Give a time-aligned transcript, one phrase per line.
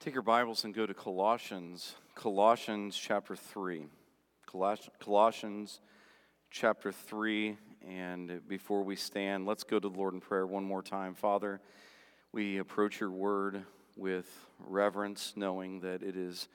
[0.00, 3.88] Take your Bibles and go to Colossians, Colossians chapter 3.
[5.00, 5.80] Colossians
[6.52, 7.56] chapter 3.
[7.84, 11.16] And before we stand, let's go to the Lord in prayer one more time.
[11.16, 11.60] Father,
[12.30, 13.64] we approach your word
[13.96, 14.28] with
[14.60, 16.46] reverence, knowing that it is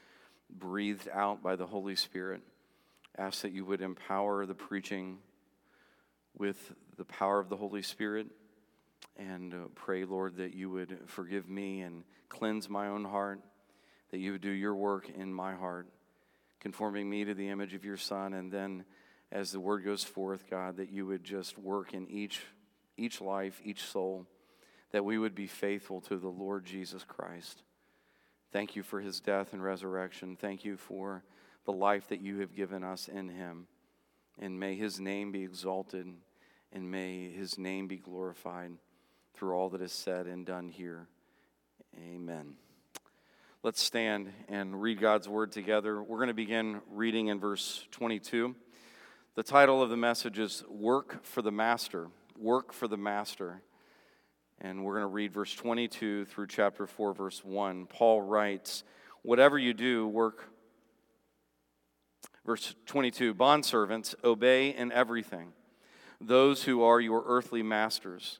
[0.50, 2.40] breathed out by the Holy Spirit.
[3.18, 5.18] Ask that you would empower the preaching
[6.38, 8.28] with the power of the Holy Spirit.
[9.18, 13.40] And uh, pray, Lord, that you would forgive me and cleanse my own heart,
[14.12, 15.88] that you would do your work in my heart,
[16.60, 18.34] conforming me to the image of your Son.
[18.34, 18.86] And then,
[19.32, 22.42] as the word goes forth, God, that you would just work in each,
[22.98, 24.26] each life, each soul,
[24.92, 27.62] that we would be faithful to the Lord Jesus Christ.
[28.52, 30.38] Thank you for his death and resurrection.
[30.40, 31.24] Thank you for
[31.66, 33.68] the life that you have given us in him.
[34.40, 36.08] And may his name be exalted
[36.72, 38.72] and may his name be glorified
[39.34, 41.08] through all that is said and done here.
[41.98, 42.56] Amen.
[43.64, 46.02] Let's stand and read God's word together.
[46.02, 48.56] We're going to begin reading in verse 22.
[49.36, 52.08] The title of the message is Work for the Master.
[52.38, 53.62] Work for the Master.
[54.60, 57.88] And we're going to read verse 22 through chapter 4, verse 1.
[57.88, 58.84] Paul writes,
[59.24, 60.50] Whatever you do, work.
[62.46, 65.54] Verse 22 Bondservants, obey in everything
[66.28, 68.40] those who are your earthly masters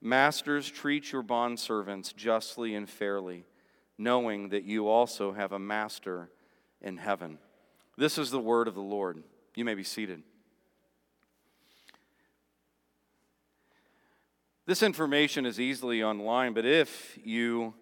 [0.00, 3.44] Masters, treat your bondservants justly and fairly,
[3.96, 6.30] knowing that you also have a master
[6.80, 7.38] in heaven.
[7.96, 9.22] This is the word of the Lord.
[9.56, 10.22] You may be seated.
[14.66, 17.74] This information is easily online, but if you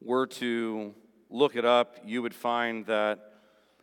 [0.00, 0.94] were to
[1.30, 3.18] look it up, you would find that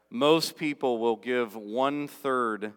[0.10, 2.74] most people will give one third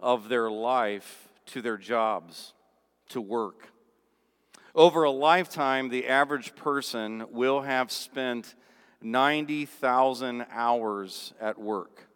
[0.00, 2.54] of their life to their jobs,
[3.10, 3.73] to work.
[4.74, 8.56] Over a lifetime, the average person will have spent
[9.00, 12.08] 90,000 hours at work,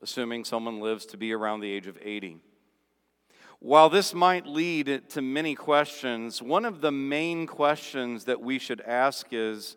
[0.00, 2.38] assuming someone lives to be around the age of 80.
[3.58, 8.80] While this might lead to many questions, one of the main questions that we should
[8.80, 9.76] ask is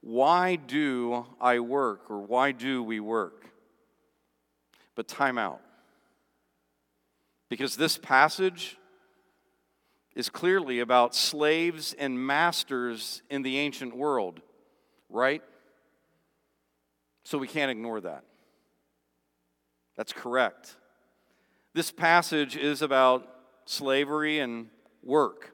[0.00, 3.50] why do I work or why do we work?
[4.94, 5.60] But time out.
[7.50, 8.78] Because this passage
[10.14, 14.40] is clearly about slaves and masters in the ancient world,
[15.08, 15.42] right?
[17.24, 18.24] So we can't ignore that.
[19.96, 20.76] That's correct.
[21.72, 23.28] This passage is about
[23.64, 24.68] slavery and
[25.02, 25.52] work.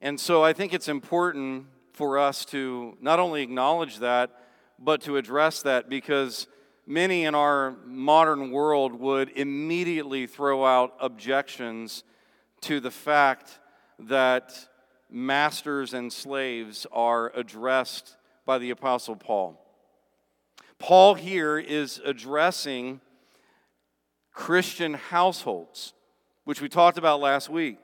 [0.00, 4.30] And so I think it's important for us to not only acknowledge that,
[4.78, 6.46] but to address that because
[6.86, 12.04] many in our modern world would immediately throw out objections
[12.62, 13.58] to the fact
[13.98, 14.68] that
[15.10, 19.60] masters and slaves are addressed by the Apostle Paul.
[20.78, 23.00] Paul here is addressing
[24.32, 25.94] Christian households,
[26.44, 27.78] which we talked about last week,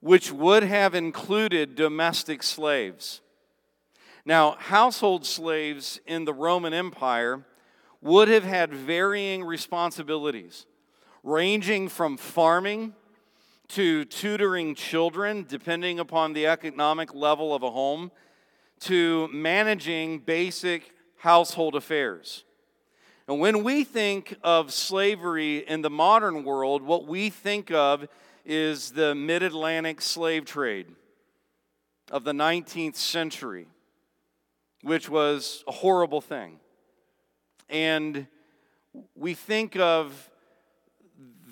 [0.00, 3.20] which would have included domestic slaves.
[4.24, 7.44] Now, household slaves in the Roman Empire
[8.00, 10.66] would have had varying responsibilities,
[11.22, 12.94] ranging from farming
[13.68, 18.10] to tutoring children, depending upon the economic level of a home,
[18.80, 22.44] to managing basic household affairs.
[23.28, 28.08] And when we think of slavery in the modern world, what we think of
[28.44, 30.88] is the mid Atlantic slave trade
[32.10, 33.68] of the 19th century,
[34.82, 36.58] which was a horrible thing.
[37.68, 38.26] And
[39.14, 40.30] we think of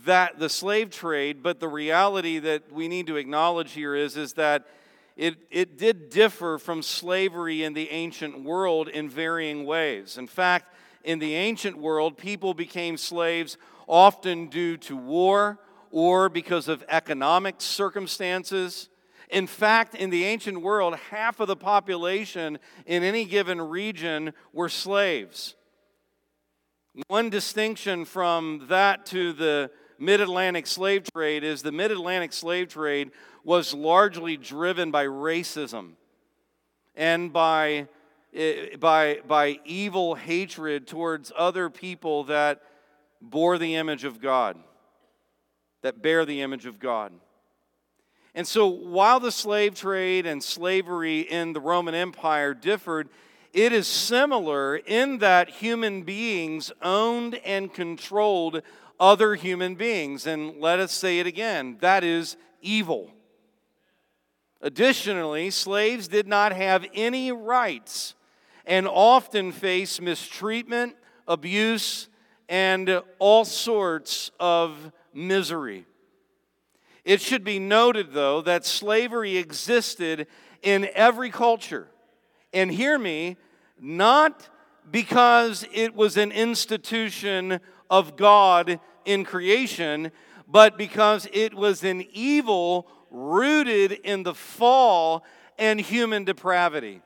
[0.05, 4.35] that the slave trade, but the reality that we need to acknowledge here is, is
[4.35, 4.67] that
[5.17, 10.17] it, it did differ from slavery in the ancient world in varying ways.
[10.17, 10.75] In fact,
[11.05, 15.59] in the ancient world, people became slaves often due to war
[15.91, 18.89] or because of economic circumstances.
[19.29, 24.69] In fact, in the ancient world, half of the population in any given region were
[24.69, 25.55] slaves.
[27.09, 29.71] One distinction from that to the
[30.01, 33.13] mid Atlantic slave trade is the mid Atlantic slave trade
[33.45, 35.93] was largely driven by racism
[36.97, 37.87] and by
[38.35, 42.63] eh, by, by evil hatred towards other people that
[43.21, 44.57] bore the image of God,
[45.83, 47.13] that bear the image of God.
[48.35, 53.09] And so, while the slave trade and slavery in the Roman Empire differed,
[53.53, 58.63] it is similar in that human beings owned and controlled
[59.01, 60.27] other human beings.
[60.27, 63.11] And let us say it again that is evil.
[64.61, 68.15] Additionally, slaves did not have any rights
[68.67, 70.95] and often faced mistreatment,
[71.27, 72.09] abuse,
[72.49, 75.87] and all sorts of misery.
[77.05, 80.27] It should be noted, though, that slavery existed
[80.63, 81.89] in every culture.
[82.53, 83.39] And hear me,
[83.81, 84.49] not
[84.91, 90.11] because it was an institution of God in creation,
[90.47, 95.25] but because it was an evil rooted in the fall
[95.59, 97.03] and human depravity.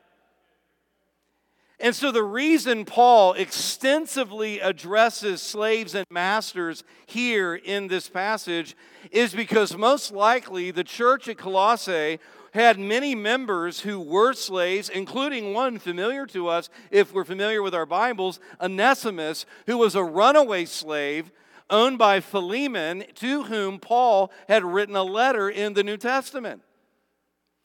[1.80, 8.76] And so, the reason Paul extensively addresses slaves and masters here in this passage
[9.10, 12.20] is because most likely the church at Colossae
[12.54, 17.74] had many members who were slaves, including one familiar to us if we're familiar with
[17.74, 21.32] our Bibles, Onesimus, who was a runaway slave
[21.70, 26.62] owned by Philemon, to whom Paul had written a letter in the New Testament.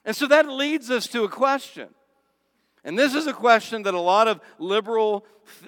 [0.06, 1.90] And so that leads us to a question
[2.84, 5.26] and this is a question that a lot of liberal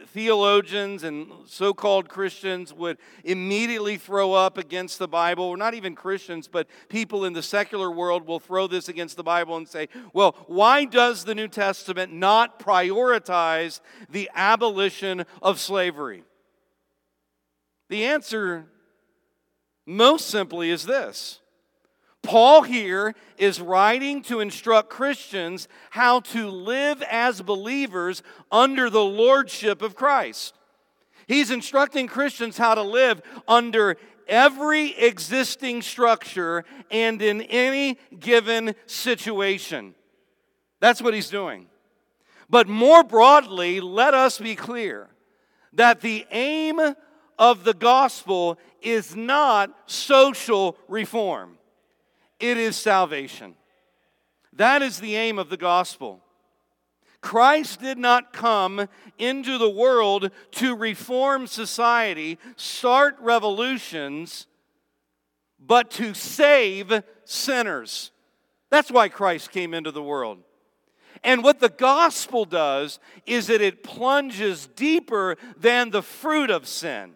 [0.08, 5.94] theologians and so called Christians would immediately throw up against the Bible, or not even
[5.94, 9.90] Christians, but people in the secular world will throw this against the Bible and say,
[10.14, 16.24] well, why does the New Testament not prioritize the abolition of slavery?
[17.92, 18.68] The answer,
[19.86, 21.42] most simply, is this
[22.24, 29.82] Paul here is writing to instruct Christians how to live as believers under the lordship
[29.82, 30.56] of Christ.
[31.28, 39.96] He's instructing Christians how to live under every existing structure and in any given situation.
[40.80, 41.68] That's what he's doing.
[42.50, 45.10] But more broadly, let us be clear
[45.74, 46.80] that the aim
[47.42, 51.58] of the gospel is not social reform
[52.42, 53.56] it is salvation.
[54.54, 56.22] That is the aim of the gospel.
[57.22, 58.88] Christ did not come
[59.20, 64.48] into the world to reform society, start revolutions,
[65.60, 68.12] but to save sinners.
[68.72, 70.40] That's why Christ came into the world.
[71.24, 77.14] And what the gospel does is that it plunges deeper than the fruit of sin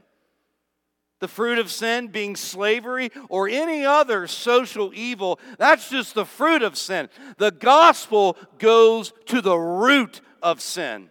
[1.26, 5.40] the fruit of sin being slavery or any other social evil.
[5.58, 7.10] That's just the fruit of sin.
[7.40, 11.10] The gospel goes to the root of sin.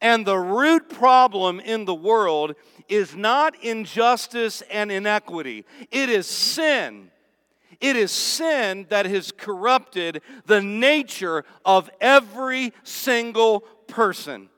[0.00, 2.54] And the root problem in the world
[2.88, 7.10] is not injustice and inequity, it is sin.
[7.80, 14.50] It is sin that has corrupted the nature of every single person.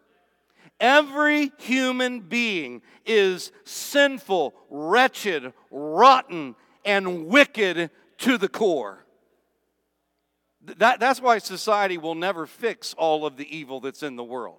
[0.80, 9.04] Every human being is sinful, wretched, rotten, and wicked to the core.
[10.78, 14.58] That, that's why society will never fix all of the evil that's in the world.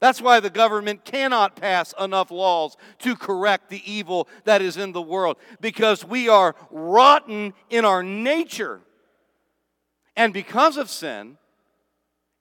[0.00, 4.92] That's why the government cannot pass enough laws to correct the evil that is in
[4.92, 8.80] the world, because we are rotten in our nature.
[10.14, 11.38] And because of sin,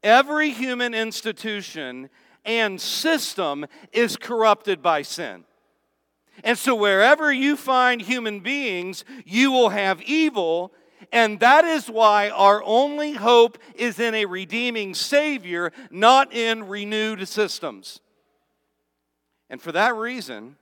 [0.03, 2.09] every human institution
[2.47, 5.43] and system is corrupted by sin.
[6.43, 10.71] And so, wherever you find human beings, you will have evil.
[11.11, 17.27] And that is why our only hope is in a redeeming Savior, not in renewed
[17.27, 17.99] systems.
[19.49, 20.57] And for that reason,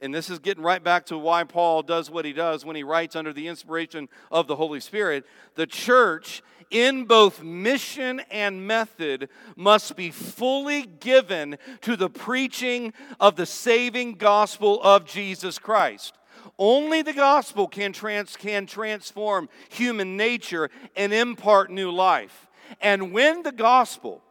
[0.00, 2.82] and this is getting right back to why Paul does what he does when he
[2.82, 9.28] writes under the inspiration of the Holy Spirit, the church in both mission and method
[9.56, 16.14] must be fully given to the preaching of the saving gospel of Jesus Christ.
[16.58, 22.46] Only the gospel can, trans- can transform human nature and impart new life.
[22.80, 24.22] And when the gospel,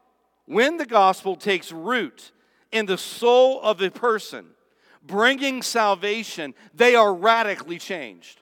[0.46, 2.32] when the gospel takes root
[2.72, 4.46] in the soul of a person,
[5.06, 8.42] bringing salvation, they are radically changed.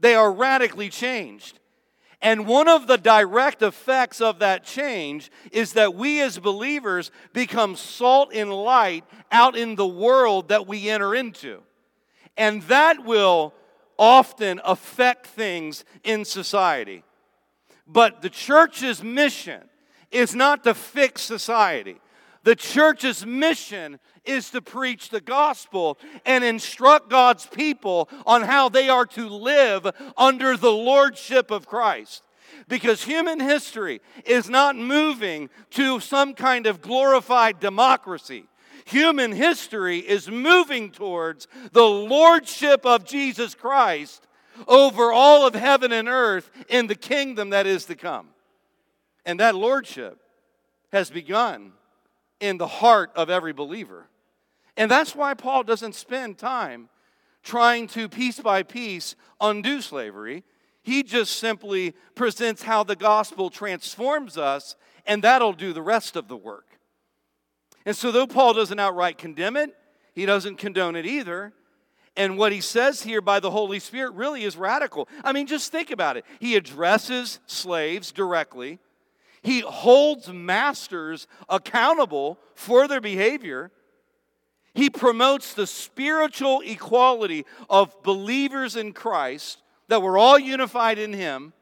[0.00, 1.58] They are radically changed.
[2.22, 7.76] And one of the direct effects of that change is that we as believers become
[7.76, 11.62] salt and light out in the world that we enter into.
[12.36, 13.54] And that will
[13.98, 17.04] often affect things in society.
[17.86, 19.62] But the church's mission
[20.10, 21.98] is not to fix society.
[22.46, 28.88] The church's mission is to preach the gospel and instruct God's people on how they
[28.88, 32.22] are to live under the lordship of Christ.
[32.68, 38.44] Because human history is not moving to some kind of glorified democracy.
[38.84, 44.24] Human history is moving towards the lordship of Jesus Christ
[44.68, 48.28] over all of heaven and earth in the kingdom that is to come.
[49.24, 50.20] And that lordship
[50.92, 51.72] has begun
[52.40, 54.08] in the heart of every believer.
[54.76, 56.88] And that's why Paul doesn't spend time
[57.42, 60.44] trying to piece by piece undo slavery.
[60.82, 64.76] He just simply presents how the gospel transforms us,
[65.06, 66.78] and that'll do the rest of the work.
[67.84, 69.74] And so, though Paul doesn't outright condemn it,
[70.12, 71.52] he doesn't condone it either.
[72.16, 75.08] And what he says here by the Holy Spirit really is radical.
[75.22, 76.24] I mean, just think about it.
[76.40, 78.78] He addresses slaves directly,
[79.46, 83.70] he holds masters accountable for their behavior.
[84.74, 91.52] He promotes the spiritual equality of believers in Christ, that we're all unified in Him.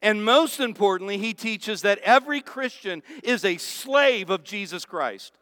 [0.00, 5.34] And most importantly, he teaches that every Christian is a slave of Jesus Christ,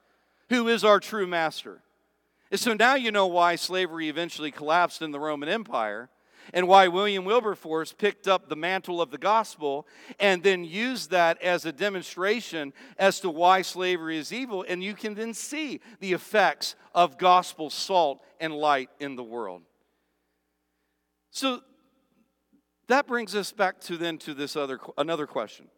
[0.49, 1.81] who is our true master.
[2.51, 6.11] And so now you know why slavery eventually collapsed in the Roman Empire
[6.53, 9.87] and why William Wilberforce picked up the mantle of the gospel
[10.19, 14.65] and then used that as a demonstration as to why slavery is evil.
[14.69, 19.63] And you can then see the effects of gospel salt and light in the world.
[21.31, 21.61] So
[22.89, 25.69] that brings us back to then to this other another question.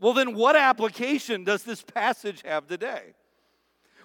[0.00, 3.14] Well, then what application does this passage have today?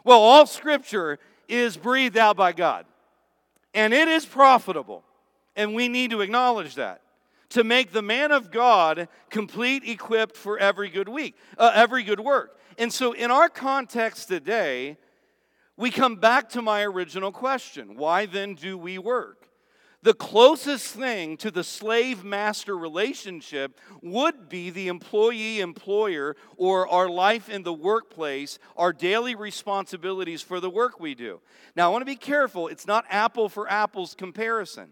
[0.03, 2.85] Well, all scripture is breathed out by God,
[3.73, 5.03] and it is profitable
[5.57, 7.01] and we need to acknowledge that.
[7.49, 12.19] To make the man of God complete, equipped for every good week, uh, every good
[12.19, 12.57] work.
[12.77, 14.97] And so, in our context today,
[15.77, 19.47] we come back to my original question why then do we work?
[20.03, 27.09] The closest thing to the slave master relationship would be the employee employer or our
[27.09, 31.41] life in the workplace, our daily responsibilities for the work we do.
[31.75, 34.91] Now, I want to be careful, it's not apple for apples comparison.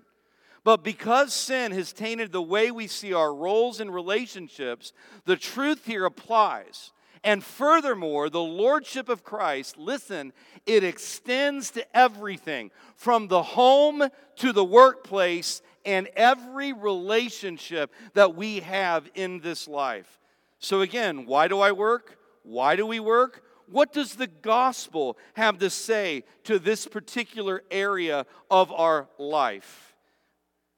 [0.65, 4.93] But because sin has tainted the way we see our roles and relationships,
[5.25, 6.91] the truth here applies.
[7.23, 10.33] And furthermore, the lordship of Christ, listen,
[10.65, 18.61] it extends to everything from the home to the workplace and every relationship that we
[18.61, 20.19] have in this life.
[20.57, 22.17] So, again, why do I work?
[22.41, 23.43] Why do we work?
[23.67, 29.84] What does the gospel have to say to this particular area of our life?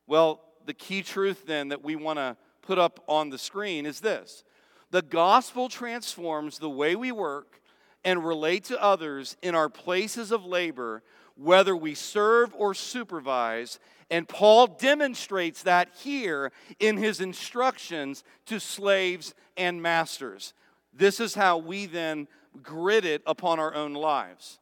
[0.08, 4.00] Well, the key truth then that we want to put up on the screen is
[4.00, 4.44] this
[4.90, 7.62] the gospel transforms the way we work
[8.06, 11.04] and relate to others in our places of labor,
[11.36, 13.80] whether we serve or supervise.
[14.10, 20.54] And Paul demonstrates that here in his instructions to slaves and masters.
[20.94, 22.30] This is how we then
[22.64, 24.60] grid it upon our own lives.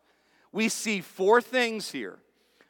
[0.52, 2.18] We see four things here.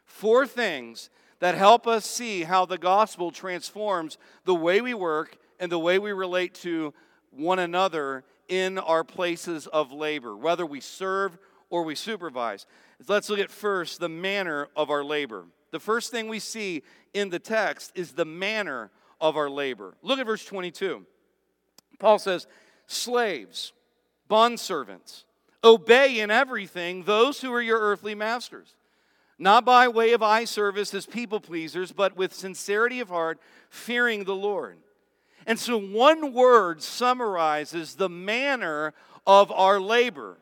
[0.03, 1.09] Four things
[1.45, 5.99] that help us see how the gospel transforms the way we work and the way
[5.99, 6.91] we relate to
[7.29, 11.37] one another in our places of labor, whether we serve
[11.69, 12.65] or we supervise.
[13.07, 15.45] Let's look at first the manner of our labor.
[15.69, 16.81] The first thing we see
[17.13, 18.89] in the text is the manner
[19.21, 19.93] of our labor.
[20.01, 21.05] Look at verse 22.
[21.99, 22.47] Paul says,
[22.87, 23.71] Slaves,
[24.27, 25.25] bondservants,
[25.63, 28.75] obey in everything those who are your earthly masters
[29.37, 33.39] not by way of eye service as people pleasers, but with sincerity of heart,
[33.69, 34.77] fearing the Lord.
[35.45, 38.93] And so, one word summarizes the manner
[39.27, 40.37] of our labor,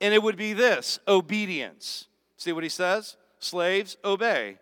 [0.00, 2.08] and it would be this obedience.
[2.36, 3.16] See what he says?
[3.38, 4.58] Slaves, obey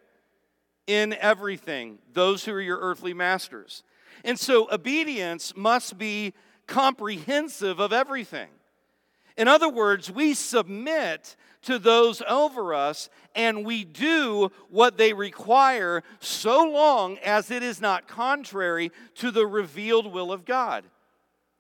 [0.87, 3.83] in everything those who are your earthly masters.
[4.25, 6.33] And so, obedience must be
[6.67, 8.49] comprehensive of everything.
[9.37, 16.03] In other words, we submit to those over us and we do what they require
[16.21, 20.85] so long as it is not contrary to the revealed will of God.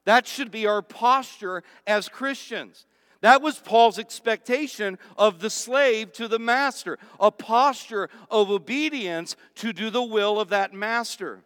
[0.05, 2.87] That should be our posture as Christians.
[3.23, 9.73] That was Paul's expectation of the slave to the master, a posture of obedience to
[9.73, 11.43] do the will of that master.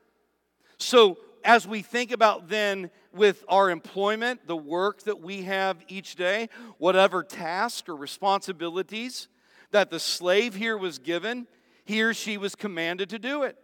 [0.76, 6.14] So, as we think about then with our employment, the work that we have each
[6.16, 9.28] day, whatever task or responsibilities
[9.70, 11.46] that the slave here was given,
[11.84, 13.56] he or she was commanded to do it.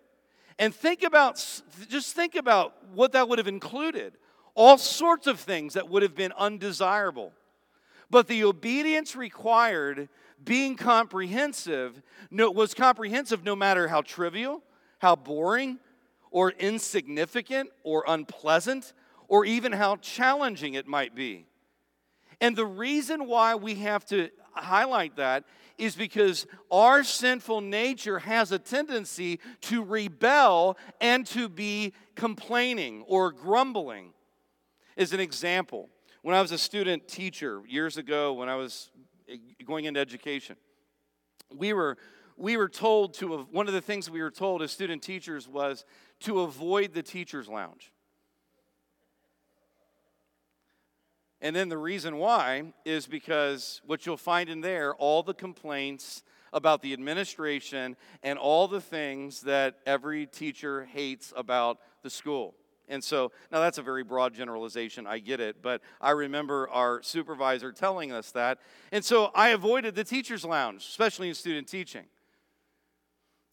[0.59, 1.37] And think about,
[1.88, 4.14] just think about what that would have included.
[4.54, 7.33] all sorts of things that would have been undesirable.
[8.11, 10.09] But the obedience required,
[10.45, 12.00] being comprehensive,
[12.31, 14.62] was comprehensive no matter how trivial,
[14.99, 15.78] how boring,
[16.35, 18.93] or insignificant, or unpleasant,
[19.29, 21.47] or even how challenging it might be.
[22.41, 25.45] And the reason why we have to highlight that
[25.79, 33.31] is because our sinful nature has a tendency to rebel and to be complaining or
[33.31, 34.12] grumbling.
[34.97, 35.88] As an example,
[36.23, 38.91] when I was a student teacher years ago, when I was
[39.64, 40.57] going into education,
[41.57, 41.97] we were
[42.37, 45.85] we were told to one of the things we were told as student teachers was
[46.21, 47.92] to avoid the teachers lounge
[51.44, 56.23] And then the reason why is because what you'll find in there, all the complaints
[56.54, 62.54] about the administration and all the things that every teacher hates about the school.
[62.88, 67.02] And so, now that's a very broad generalization, I get it, but I remember our
[67.02, 68.59] supervisor telling us that.
[68.90, 72.04] And so I avoided the teacher's lounge, especially in student teaching.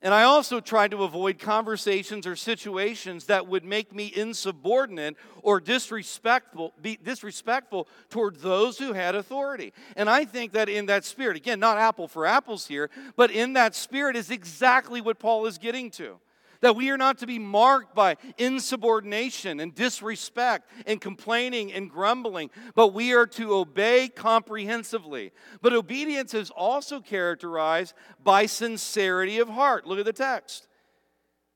[0.03, 5.59] And I also tried to avoid conversations or situations that would make me insubordinate or
[5.59, 9.73] disrespectful, be disrespectful toward those who had authority.
[9.95, 13.53] And I think that in that spirit, again, not apple for apples here, but in
[13.53, 16.19] that spirit is exactly what Paul is getting to
[16.61, 22.49] that we are not to be marked by insubordination and disrespect and complaining and grumbling,
[22.75, 25.31] but we are to obey comprehensively.
[25.61, 29.85] But obedience is also characterized by sincerity of heart.
[29.85, 30.67] Look at the text.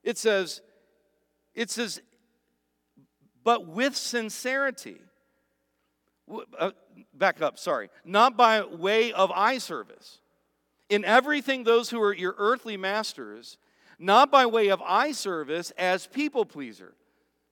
[0.03, 0.61] It says,
[1.53, 2.01] it says,
[3.43, 4.97] but with sincerity.
[6.57, 6.71] Uh,
[7.13, 7.89] back up, sorry.
[8.03, 10.19] Not by way of eye service.
[10.89, 13.57] In everything, those who are your earthly masters
[13.99, 16.93] not by way of eye service as people pleaser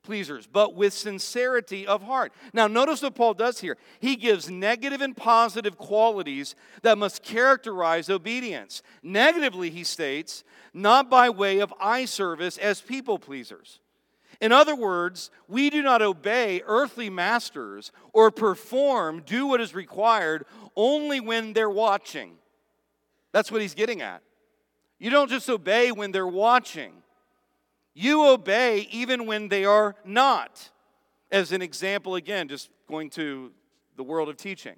[0.03, 2.33] pleasers, but with sincerity of heart.
[2.53, 3.77] Now, notice what Paul does here.
[3.99, 8.83] He gives negative and positive qualities that must characterize obedience.
[9.01, 13.79] Negatively, he states, not by way of eye service as people pleasers.
[14.41, 20.45] In other words, we do not obey earthly masters or perform, do what is required
[20.75, 22.33] only when they're watching.
[23.31, 24.21] That's what he's getting at.
[24.99, 26.93] You don't just obey when they're watching,
[27.93, 30.69] you obey even when they are not.
[31.31, 33.51] As an example, again, just going to
[33.95, 34.75] the world of teaching.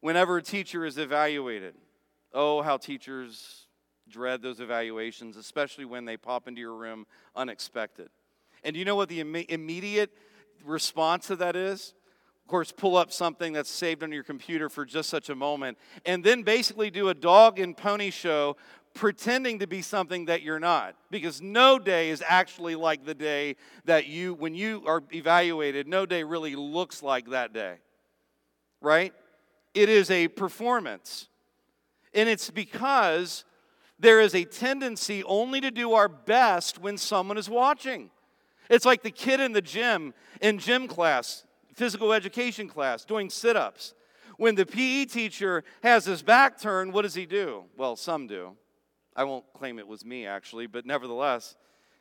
[0.00, 1.74] Whenever a teacher is evaluated,
[2.32, 3.66] oh, how teachers
[4.08, 8.10] dread those evaluations, especially when they pop into your room unexpected.
[8.62, 10.10] And do you know what the Im- immediate
[10.64, 11.94] response to that is?
[12.44, 15.78] Of course, pull up something that's saved on your computer for just such a moment,
[16.04, 18.56] and then basically do a dog and pony show
[18.94, 23.56] pretending to be something that you're not because no day is actually like the day
[23.84, 27.74] that you when you are evaluated no day really looks like that day
[28.80, 29.12] right
[29.74, 31.28] it is a performance
[32.14, 33.44] and it's because
[33.98, 38.10] there is a tendency only to do our best when someone is watching
[38.70, 43.94] it's like the kid in the gym in gym class physical education class doing sit-ups
[44.36, 47.64] when the PE teacher has his back turned, what does he do?
[47.76, 48.56] Well, some do.
[49.16, 51.56] I won't claim it was me actually, but nevertheless,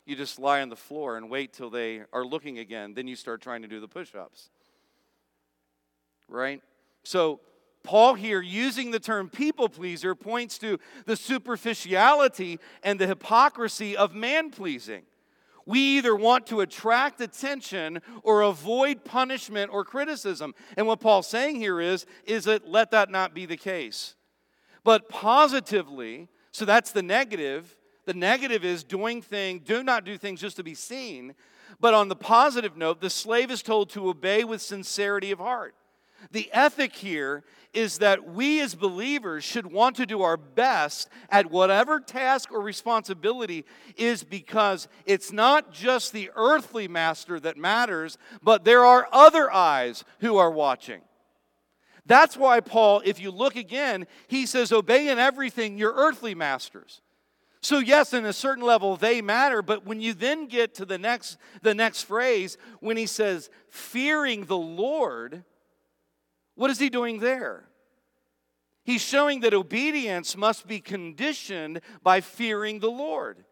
[0.06, 2.94] you just lie on the floor and wait till they are looking again.
[2.94, 4.50] Then you start trying to do the push ups.
[6.28, 6.62] Right?
[7.04, 7.40] So,
[7.84, 14.16] Paul here, using the term people pleaser, points to the superficiality and the hypocrisy of
[14.16, 15.04] man pleasing.
[15.66, 20.56] We either want to attract attention or avoid punishment or criticism.
[20.76, 24.16] And what Paul's saying here is, is that let that not be the case.
[24.84, 27.76] But positively, so that's the negative.
[28.06, 31.34] The negative is doing things, do not do things just to be seen.
[31.80, 35.76] But on the positive note, the slave is told to obey with sincerity of heart.
[36.32, 41.50] The ethic here is that we as believers should want to do our best at
[41.50, 43.66] whatever task or responsibility
[43.98, 50.04] is because it's not just the earthly master that matters, but there are other eyes
[50.20, 51.02] who are watching.
[52.06, 57.02] That's why Paul, if you look again, he says, Obey in everything your earthly masters.
[57.62, 60.98] So yes, in a certain level they matter, but when you then get to the
[60.98, 65.46] next the next phrase when he says fearing the Lord,
[66.56, 67.64] what is he doing there?
[68.84, 73.46] He's showing that obedience must be conditioned by fearing the Lord.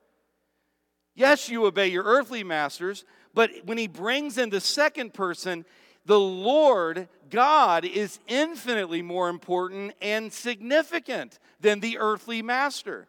[1.15, 5.63] Yes, you obey your earthly masters, but when he brings in the second person,
[6.05, 13.07] the Lord God is infinitely more important and significant than the earthly master.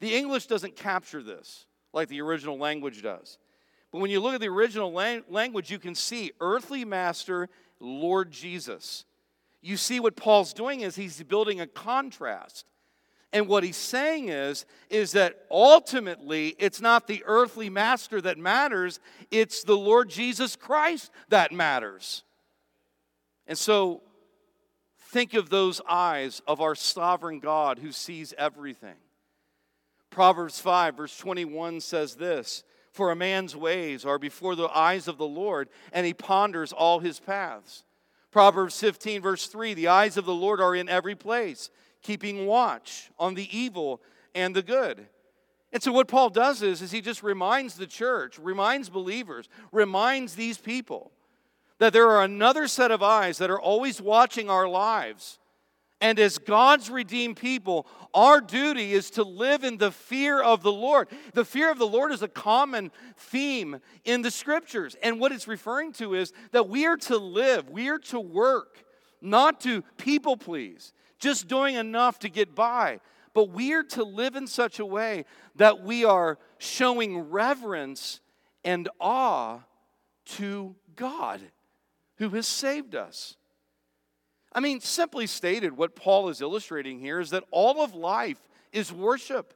[0.00, 3.38] The English doesn't capture this like the original language does.
[3.92, 9.04] But when you look at the original language, you can see earthly master, Lord Jesus.
[9.62, 12.66] You see what Paul's doing is he's building a contrast.
[13.32, 19.00] And what he's saying is, is that ultimately it's not the earthly master that matters,
[19.30, 22.22] it's the Lord Jesus Christ that matters.
[23.46, 24.02] And so
[24.98, 28.96] think of those eyes of our sovereign God who sees everything.
[30.10, 35.18] Proverbs 5, verse 21 says this for a man's ways are before the eyes of
[35.18, 37.82] the Lord, and he ponders all his paths.
[38.30, 41.70] Proverbs 15, verse 3 The eyes of the Lord are in every place,
[42.02, 44.00] keeping watch on the evil
[44.32, 45.08] and the good.
[45.72, 50.36] And so, what Paul does is, is he just reminds the church, reminds believers, reminds
[50.36, 51.10] these people
[51.78, 55.38] that there are another set of eyes that are always watching our lives
[56.04, 60.70] and as God's redeemed people, our duty is to live in the fear of the
[60.70, 61.08] Lord.
[61.32, 64.96] The fear of the Lord is a common theme in the scriptures.
[65.02, 68.84] And what it's referring to is that we are to live, we are to work,
[69.22, 73.00] not to people please, just doing enough to get by.
[73.32, 75.24] But we are to live in such a way
[75.56, 78.20] that we are showing reverence
[78.62, 79.60] and awe
[80.36, 81.40] to God
[82.18, 83.36] who has saved us.
[84.52, 88.40] I mean, simply stated, what Paul is illustrating here is that all of life
[88.72, 89.52] is worship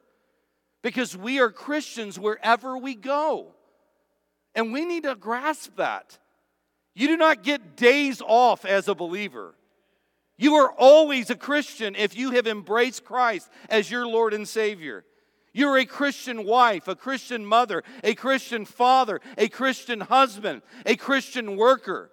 [0.81, 3.53] because we are Christians wherever we go.
[4.55, 6.17] And we need to grasp that.
[6.95, 9.55] You do not get days off as a believer.
[10.37, 15.05] You are always a Christian if you have embraced Christ as your Lord and Savior.
[15.53, 21.57] You're a Christian wife, a Christian mother, a Christian father, a Christian husband, a Christian
[21.57, 22.11] worker.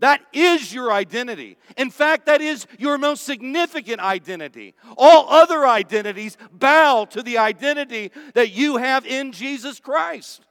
[0.00, 1.56] That is your identity.
[1.76, 4.74] In fact, that is your most significant identity.
[4.98, 10.42] All other identities bow to the identity that you have in Jesus Christ.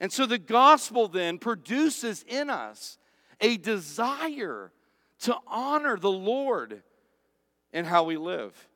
[0.00, 2.98] And so the gospel then produces in us
[3.40, 4.72] a desire
[5.20, 6.82] to honor the Lord
[7.72, 8.68] in how we live.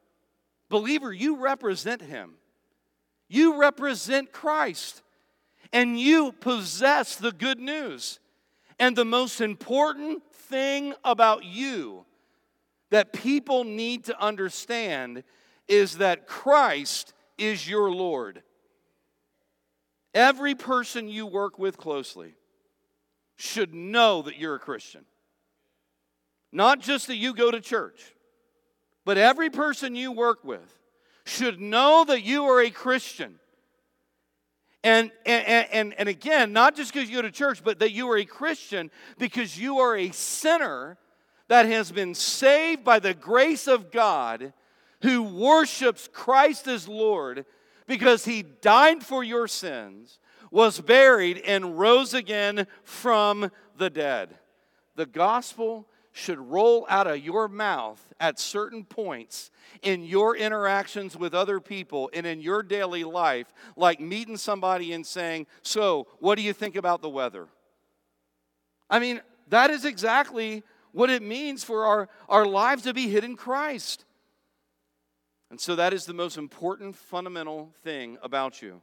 [0.68, 2.34] Believer, you represent Him,
[3.28, 5.02] you represent Christ,
[5.72, 8.20] and you possess the good news.
[8.78, 12.04] And the most important thing about you
[12.90, 15.24] that people need to understand
[15.68, 18.42] is that Christ is your Lord.
[20.12, 22.34] Every person you work with closely
[23.36, 25.04] should know that you're a Christian.
[26.52, 28.14] Not just that you go to church,
[29.04, 30.78] but every person you work with
[31.24, 33.40] should know that you are a Christian.
[34.84, 38.10] And, and, and, and again, not just because you go to church, but that you
[38.10, 40.98] are a Christian because you are a sinner
[41.48, 44.52] that has been saved by the grace of God
[45.00, 47.46] who worships Christ as Lord
[47.86, 50.18] because he died for your sins,
[50.50, 54.36] was buried, and rose again from the dead.
[54.96, 59.50] The gospel should roll out of your mouth at certain points
[59.82, 65.04] in your interactions with other people and in your daily life, like meeting somebody and
[65.04, 67.48] saying, So, what do you think about the weather?
[68.88, 73.24] I mean, that is exactly what it means for our, our lives to be hid
[73.24, 74.04] in Christ.
[75.50, 78.82] And so, that is the most important fundamental thing about you.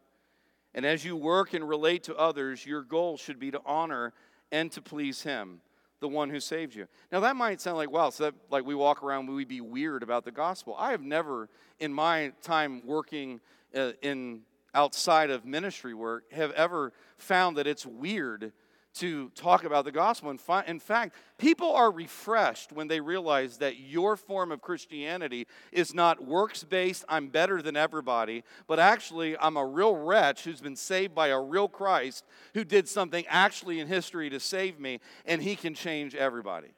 [0.74, 4.12] And as you work and relate to others, your goal should be to honor
[4.52, 5.62] and to please Him
[6.02, 6.88] the one who saved you.
[7.12, 10.04] Now that might sound like wow, so that like we walk around we be weird
[10.04, 10.76] about the gospel.
[10.78, 11.48] I have never
[11.80, 13.40] in my time working
[13.74, 14.42] uh, in
[14.74, 18.52] outside of ministry work have ever found that it's weird
[18.94, 20.36] to talk about the gospel.
[20.38, 25.94] Fi- in fact, people are refreshed when they realize that your form of Christianity is
[25.94, 30.76] not works based, I'm better than everybody, but actually, I'm a real wretch who's been
[30.76, 35.42] saved by a real Christ who did something actually in history to save me, and
[35.42, 36.74] he can change everybody.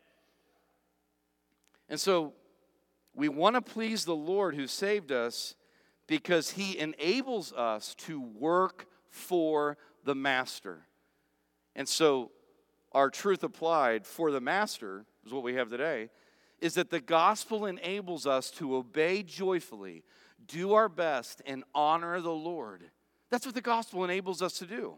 [1.89, 2.33] And so,
[3.15, 5.55] we want to please the Lord who saved us
[6.07, 10.85] because he enables us to work for the Master.
[11.75, 12.31] And so,
[12.91, 16.09] our truth applied for the master is what we have today
[16.61, 20.01] is that the gospel enables us to obey joyfully,
[20.47, 22.83] do our best, and honor the Lord.
[23.29, 24.97] That's what the gospel enables us to do.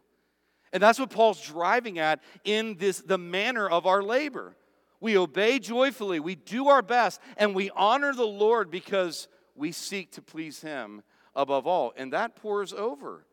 [0.72, 4.56] And that's what Paul's driving at in this the manner of our labor.
[5.00, 10.12] We obey joyfully, we do our best, and we honor the Lord because we seek
[10.12, 11.02] to please him
[11.34, 11.92] above all.
[11.96, 13.25] And that pours over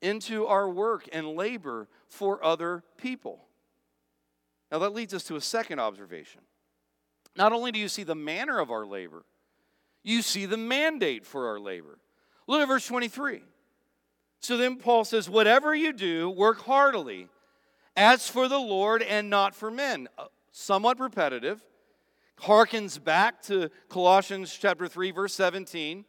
[0.00, 3.44] into our work and labor for other people.
[4.70, 6.42] Now, that leads us to a second observation.
[7.36, 9.24] Not only do you see the manner of our labor,
[10.02, 11.98] you see the mandate for our labor.
[12.46, 13.42] Look at verse 23.
[14.40, 17.28] So then Paul says, Whatever you do, work heartily,
[17.96, 20.08] as for the Lord and not for men.
[20.16, 21.62] Uh, somewhat repetitive,
[22.40, 26.04] harkens back to Colossians chapter 3, verse 17,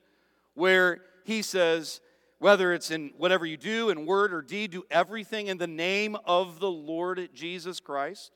[0.54, 2.02] where he says,
[2.40, 6.18] whether it's in whatever you do, in word or deed, do everything in the name
[6.26, 8.32] of the Lord Jesus Christ.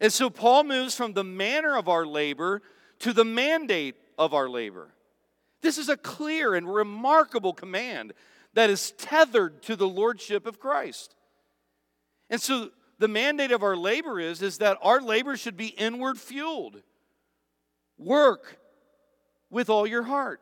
[0.00, 2.62] And so Paul moves from the manner of our labor
[3.00, 4.94] to the mandate of our labor.
[5.60, 8.14] This is a clear and remarkable command
[8.54, 11.14] that is tethered to the lordship of Christ.
[12.30, 16.18] And so the mandate of our labor is, is that our labor should be inward
[16.18, 16.82] fueled.
[17.98, 18.58] Work
[19.50, 20.40] with all your heart.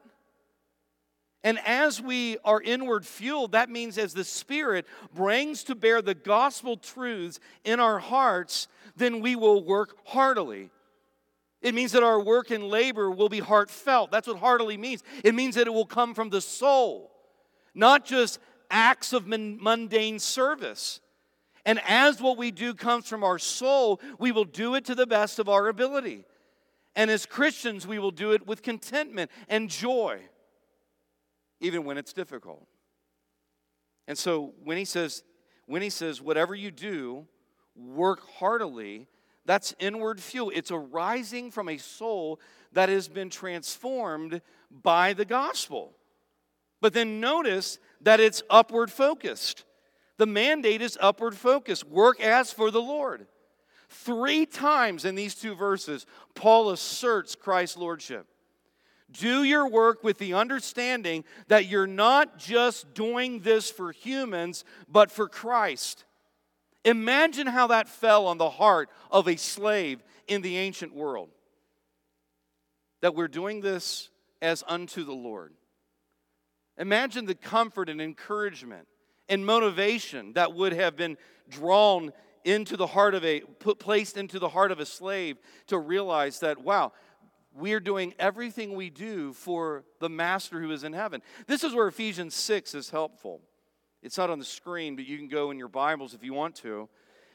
[1.45, 6.15] And as we are inward fueled, that means as the Spirit brings to bear the
[6.15, 10.71] gospel truths in our hearts, then we will work heartily.
[11.63, 14.11] It means that our work and labor will be heartfelt.
[14.11, 15.03] That's what heartily means.
[15.25, 17.13] It means that it will come from the soul,
[17.75, 21.01] not just acts of mundane service.
[21.65, 25.07] And as what we do comes from our soul, we will do it to the
[25.07, 26.25] best of our ability.
[26.97, 30.21] And as Christians, we will do it with contentment and joy
[31.61, 32.67] even when it's difficult.
[34.07, 35.23] And so when he says,
[35.67, 37.27] when he says, whatever you do,
[37.77, 39.07] work heartily,
[39.45, 40.51] that's inward fuel.
[40.55, 42.41] It's arising from a soul
[42.73, 44.41] that has been transformed
[44.71, 45.93] by the gospel.
[46.81, 49.65] But then notice that it's upward focused.
[50.17, 51.85] The mandate is upward focused.
[51.85, 53.27] Work as for the Lord.
[53.89, 58.27] Three times in these two verses, Paul asserts Christ's lordship.
[59.11, 65.11] Do your work with the understanding that you're not just doing this for humans, but
[65.11, 66.05] for Christ.
[66.85, 71.31] Imagine how that fell on the heart of a slave in the ancient world.
[73.01, 74.11] That we're doing this
[74.43, 75.55] as unto the Lord.
[76.77, 78.87] Imagine the comfort and encouragement
[79.29, 81.17] and motivation that would have been
[81.49, 82.13] drawn
[82.45, 86.41] into the heart of a put placed into the heart of a slave to realize
[86.41, 86.93] that wow
[87.59, 91.23] we are doing everything we do for the master who is in heaven.
[91.47, 93.41] This is where Ephesians 6 is helpful.
[94.03, 96.55] It's not on the screen, but you can go in your Bibles if you want
[96.57, 96.89] to.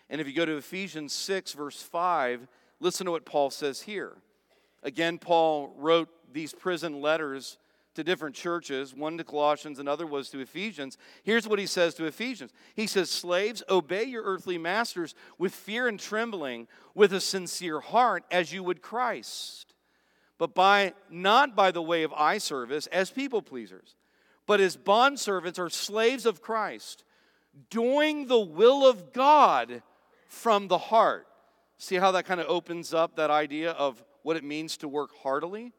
[0.10, 2.48] And if you go to Ephesians 6, verse 5,
[2.80, 4.14] listen to what Paul says here.
[4.82, 7.58] Again, Paul wrote these prison letters
[7.96, 10.98] to different churches, one to Colossians, another was to Ephesians.
[11.24, 15.88] Here's what he says to Ephesians He says, Slaves, obey your earthly masters with fear
[15.88, 19.73] and trembling, with a sincere heart, as you would Christ
[20.38, 23.96] but by not by the way of eye service as people pleasers,
[24.46, 27.04] but as bondservants or slaves of Christ,
[27.69, 29.84] doing the will of God
[30.28, 31.28] from the heart.
[31.78, 35.12] See how that kind of opens up that idea of what it means to work
[35.22, 35.74] heartily?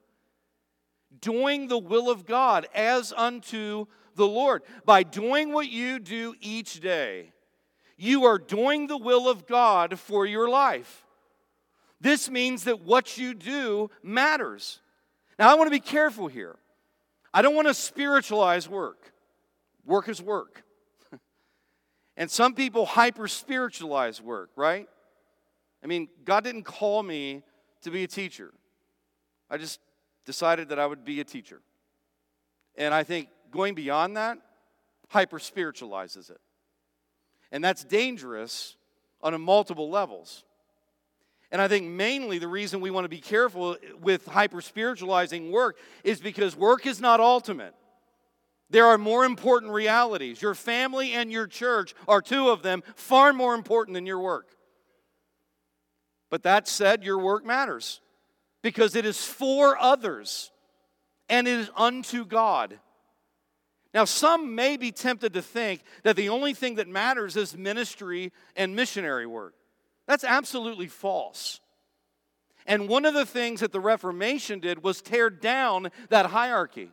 [1.20, 4.62] Doing the will of God as unto the Lord.
[4.84, 7.32] By doing what you do each day,
[7.96, 11.03] you are doing the will of God for your life.
[12.04, 14.80] This means that what you do matters.
[15.38, 16.56] Now, I want to be careful here.
[17.32, 19.14] I don't want to spiritualize work.
[19.86, 20.64] Work is work.
[22.18, 24.86] and some people hyper spiritualize work, right?
[25.82, 27.42] I mean, God didn't call me
[27.84, 28.52] to be a teacher.
[29.48, 29.80] I just
[30.26, 31.62] decided that I would be a teacher.
[32.76, 34.36] And I think going beyond that
[35.08, 36.40] hyper spiritualizes it.
[37.50, 38.76] And that's dangerous
[39.22, 40.44] on a multiple levels.
[41.54, 45.78] And I think mainly the reason we want to be careful with hyper spiritualizing work
[46.02, 47.76] is because work is not ultimate.
[48.70, 50.42] There are more important realities.
[50.42, 54.48] Your family and your church are two of them, far more important than your work.
[56.28, 58.00] But that said, your work matters
[58.60, 60.50] because it is for others
[61.28, 62.80] and it is unto God.
[63.94, 68.32] Now, some may be tempted to think that the only thing that matters is ministry
[68.56, 69.54] and missionary work.
[70.06, 71.60] That's absolutely false.
[72.66, 76.90] And one of the things that the Reformation did was tear down that hierarchy.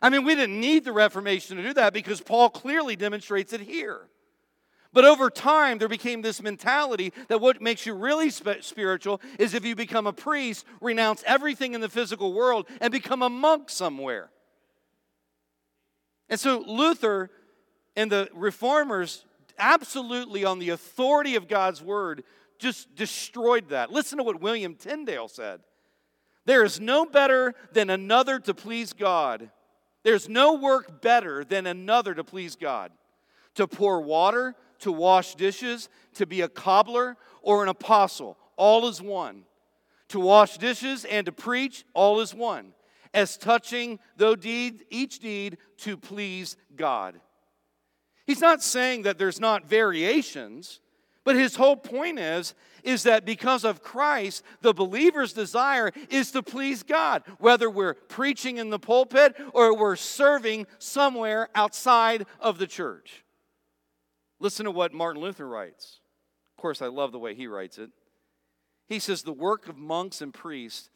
[0.00, 3.60] I mean, we didn't need the Reformation to do that because Paul clearly demonstrates it
[3.60, 4.00] here.
[4.92, 9.64] But over time, there became this mentality that what makes you really spiritual is if
[9.64, 14.30] you become a priest, renounce everything in the physical world, and become a monk somewhere.
[16.28, 17.30] And so Luther
[17.96, 19.24] and the reformers
[19.58, 22.24] absolutely on the authority of God's word,
[22.58, 23.90] just destroyed that.
[23.90, 25.60] Listen to what William Tyndale said
[26.44, 29.50] There is no better than another to please God.
[30.04, 32.92] There's no work better than another to please God.
[33.56, 39.00] To pour water, to wash dishes, to be a cobbler, or an apostle, all is
[39.00, 39.44] one.
[40.08, 42.72] To wash dishes and to preach, all is one.
[43.14, 47.20] As touching, though deed, each deed to please God.
[48.26, 50.80] He's not saying that there's not variations,
[51.24, 56.42] but his whole point is is that because of Christ, the believer's desire is to
[56.42, 62.66] please God, whether we're preaching in the pulpit or we're serving somewhere outside of the
[62.66, 63.24] church.
[64.40, 66.00] Listen to what Martin Luther writes.
[66.56, 67.90] Of course, I love the way he writes it.
[68.88, 70.90] He says, The work of monks and priests,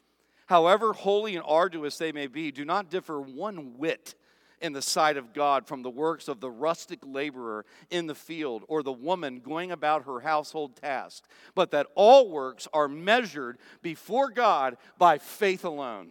[0.47, 4.15] however holy and arduous they may be, do not differ one whit
[4.61, 8.63] in the sight of God from the works of the rustic laborer in the field
[8.67, 14.29] or the woman going about her household tasks, but that all works are measured before
[14.29, 16.09] God by faith alone.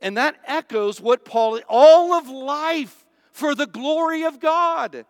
[0.00, 5.04] And that echoes what Paul, all of life for the glory of God.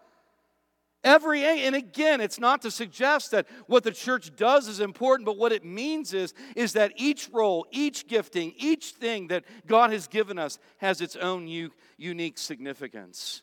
[1.07, 5.39] Every and again, it's not to suggest that what the church does is important, but
[5.39, 10.09] what it means is, is that each role, each gifting, each thing that God has
[10.09, 13.43] given us has its own u- unique significance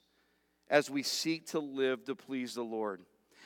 [0.69, 2.99] as we seek to live to please the Lord.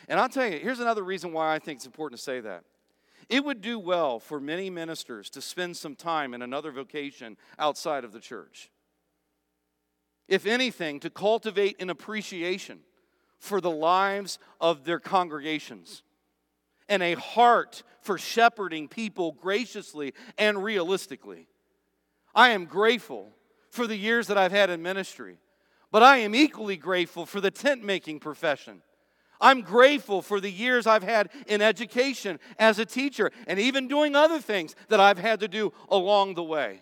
[0.10, 2.64] And I'll tell you, here's another reason why I think it's important to say that.
[3.30, 8.04] It would do well for many ministers to spend some time in another vocation outside
[8.04, 8.72] of the church.
[10.28, 12.80] If anything, to cultivate an appreciation
[13.40, 16.04] for the lives of their congregations
[16.90, 21.48] and a heart for shepherding people graciously and realistically.
[22.34, 23.34] I am grateful
[23.70, 25.38] for the years that I've had in ministry,
[25.92, 28.82] but I am equally grateful for the tent making profession.
[29.40, 34.16] I'm grateful for the years I've had in education as a teacher and even doing
[34.16, 36.82] other things that I've had to do along the way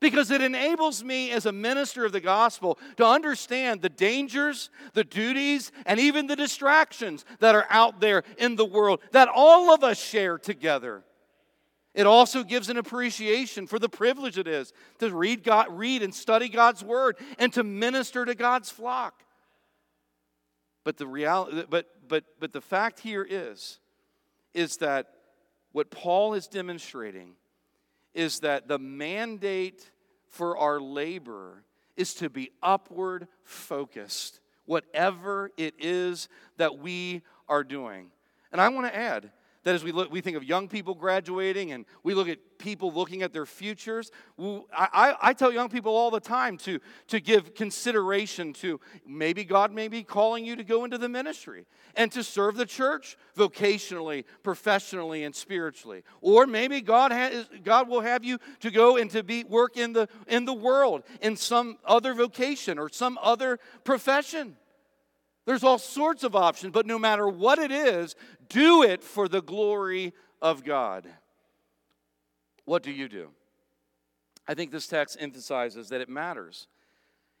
[0.00, 5.04] because it enables me as a minister of the gospel to understand the dangers, the
[5.04, 9.82] duties, and even the distractions that are out there in the world that all of
[9.82, 11.02] us share together.
[11.94, 16.14] It also gives an appreciation for the privilege it is to read, God, read and
[16.14, 19.22] study God's word and to minister to God's flock.
[20.84, 23.80] But the reality, but but but the fact here is,
[24.54, 25.06] is that
[25.72, 27.32] what Paul is demonstrating
[28.16, 29.90] is that the mandate
[30.28, 31.62] for our labor
[31.96, 38.10] is to be upward focused, whatever it is that we are doing.
[38.50, 39.30] And I want to add
[39.66, 42.92] that as we look, we think of young people graduating and we look at people
[42.92, 44.12] looking at their futures.
[44.38, 49.42] I, I, I, tell young people all the time to, to give consideration to maybe
[49.42, 53.18] God may be calling you to go into the ministry and to serve the church
[53.36, 56.04] vocationally, professionally, and spiritually.
[56.20, 59.92] Or maybe God, has, God will have you to go and to be, work in
[59.92, 64.54] the, in the world in some other vocation or some other profession.
[65.46, 68.16] There's all sorts of options, but no matter what it is,
[68.48, 71.06] do it for the glory of God.
[72.64, 73.28] What do you do?
[74.48, 76.68] I think this text emphasizes that it matters.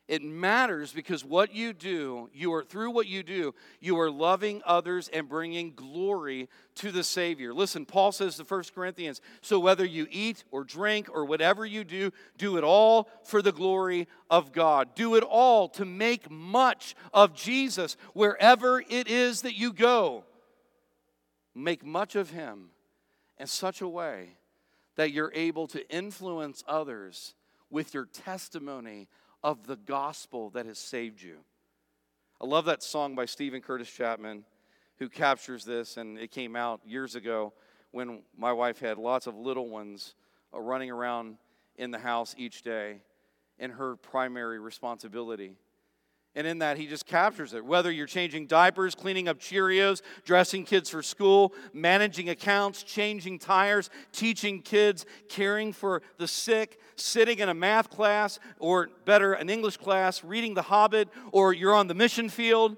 [0.08, 4.62] It matters because what you do, you are through what you do, you are loving
[4.64, 7.52] others and bringing glory to the Savior.
[7.52, 11.82] Listen, Paul says to 1 Corinthians, so whether you eat or drink or whatever you
[11.82, 14.94] do, do it all for the glory of God.
[14.94, 20.22] Do it all to make much of Jesus wherever it is that you go.
[21.58, 22.68] Make much of him
[23.38, 24.36] in such a way
[24.96, 27.34] that you're able to influence others
[27.70, 29.08] with your testimony
[29.42, 31.38] of the gospel that has saved you.
[32.42, 34.44] I love that song by Steven Curtis Chapman
[34.98, 37.54] who captures this, and it came out years ago
[37.90, 40.14] when my wife had lots of little ones
[40.52, 41.38] uh, running around
[41.76, 43.00] in the house each day
[43.58, 45.56] in her primary responsibility.
[46.36, 47.64] And in that, he just captures it.
[47.64, 53.88] Whether you're changing diapers, cleaning up Cheerios, dressing kids for school, managing accounts, changing tires,
[54.12, 59.78] teaching kids, caring for the sick, sitting in a math class, or better, an English
[59.78, 62.76] class, reading The Hobbit, or you're on the mission field,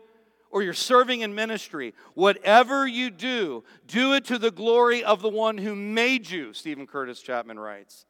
[0.52, 5.28] or you're serving in ministry, whatever you do, do it to the glory of the
[5.28, 8.06] one who made you, Steven Curtis Chapman writes.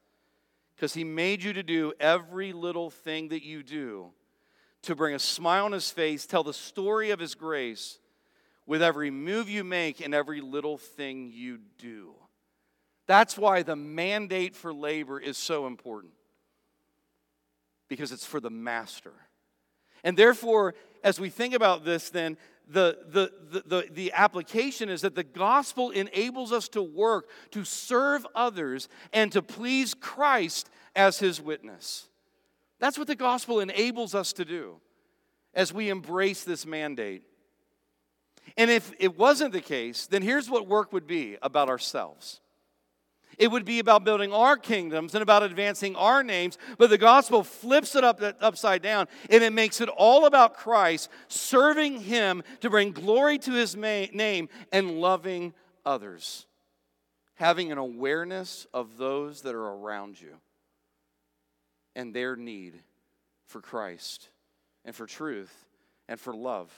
[0.76, 4.12] Because he made you to do every little thing that you do
[4.88, 7.98] to bring a smile on his face, tell the story of his grace
[8.66, 12.14] with every move you make and every little thing you do.
[13.06, 16.14] That's why the mandate for labor is so important
[17.88, 19.12] because it's for the master.
[20.04, 20.74] And therefore,
[21.04, 25.90] as we think about this, then the, the, the, the, application is that the gospel
[25.90, 32.07] enables us to work to serve others and to please Christ as his witness.
[32.78, 34.80] That's what the gospel enables us to do
[35.54, 37.22] as we embrace this mandate.
[38.56, 42.40] And if it wasn't the case, then here's what work would be about ourselves
[43.36, 47.42] It would be about building our kingdoms and about advancing our names, but the gospel
[47.42, 52.70] flips it up upside down and it makes it all about Christ, serving him to
[52.70, 55.52] bring glory to his name and loving
[55.84, 56.46] others.
[57.34, 60.34] Having an awareness of those that are around you
[61.94, 62.80] and their need
[63.46, 64.28] for Christ
[64.84, 65.52] and for truth
[66.08, 66.72] and for love.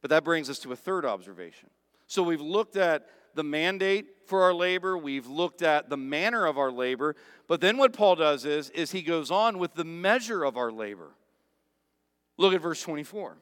[0.00, 1.70] But that brings us to a third observation.
[2.06, 6.58] So we've looked at the mandate for our labor, we've looked at the manner of
[6.58, 7.16] our labor,
[7.48, 10.70] but then what Paul does is is he goes on with the measure of our
[10.70, 11.10] labor.
[12.36, 13.36] Look at verse 24.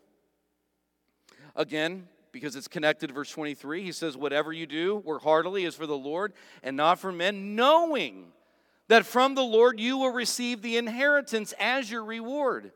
[1.56, 5.74] Again, because it's connected to verse 23, he says, Whatever you do, work heartily is
[5.74, 6.32] for the Lord
[6.62, 8.32] and not for men, knowing
[8.90, 12.72] that from the Lord you will receive the inheritance as your reward.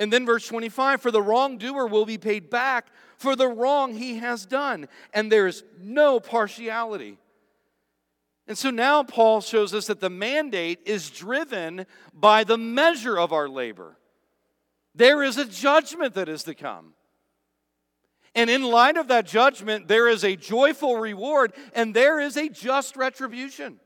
[0.00, 4.16] And then verse 25 For the wrongdoer will be paid back for the wrong he
[4.16, 7.18] has done, and there is no partiality.
[8.48, 13.32] And so now Paul shows us that the mandate is driven by the measure of
[13.32, 13.96] our labor.
[14.96, 16.94] There is a judgment that is to come.
[18.34, 22.48] And in light of that judgment, there is a joyful reward and there is a
[22.48, 23.78] just retribution.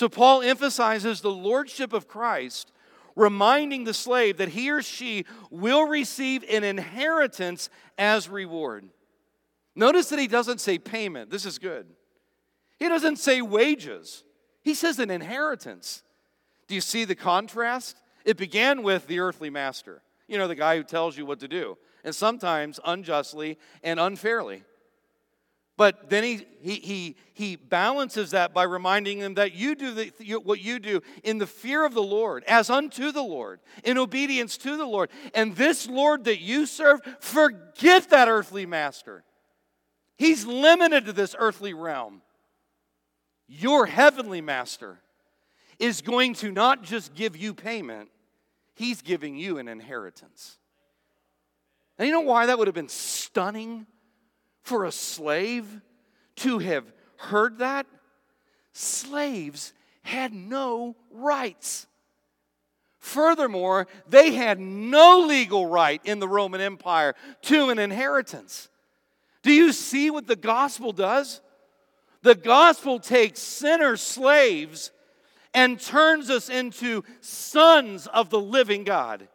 [0.00, 2.72] So Paul emphasizes the lordship of Christ
[3.16, 8.88] reminding the slave that he or she will receive an inheritance as reward.
[9.76, 11.28] Notice that he doesn't say payment.
[11.28, 11.84] This is good.
[12.78, 14.24] He doesn't say wages,
[14.62, 16.02] he says an inheritance.
[16.66, 17.98] Do you see the contrast?
[18.24, 21.48] It began with the earthly master, you know, the guy who tells you what to
[21.48, 24.62] do, and sometimes unjustly and unfairly.
[25.80, 30.34] But then he, he, he, he balances that by reminding them that you do the,
[30.44, 34.58] what you do in the fear of the Lord, as unto the Lord, in obedience
[34.58, 35.08] to the Lord.
[35.34, 39.24] And this Lord that you serve, forget that earthly master.
[40.18, 42.20] He's limited to this earthly realm.
[43.48, 45.00] Your heavenly master
[45.78, 48.10] is going to not just give you payment,
[48.74, 50.58] he's giving you an inheritance.
[51.96, 53.86] And you know why that would have been stunning?
[54.62, 55.80] For a slave
[56.36, 56.84] to have
[57.16, 57.86] heard that?
[58.72, 61.86] Slaves had no rights.
[62.98, 68.68] Furthermore, they had no legal right in the Roman Empire to an inheritance.
[69.42, 71.40] Do you see what the gospel does?
[72.22, 74.90] The gospel takes sinner slaves
[75.54, 79.28] and turns us into sons of the living God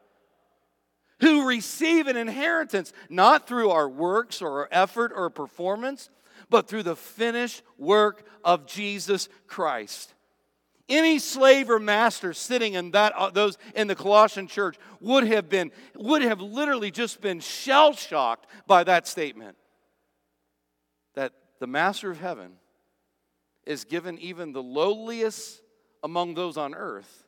[1.20, 6.10] who receive an inheritance, not through our works or our effort or performance,
[6.50, 10.14] but through the finished work of Jesus Christ.
[10.88, 15.50] Any slave or master sitting in that uh, those in the Colossian church would have
[15.50, 19.58] been would have literally just been shell shocked by that statement.
[21.16, 22.52] That the master of heaven
[23.66, 25.62] is given even the lowliest
[26.04, 27.26] among those on earth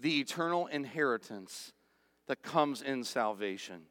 [0.00, 1.72] the eternal inheritance
[2.28, 3.82] that comes in salvation.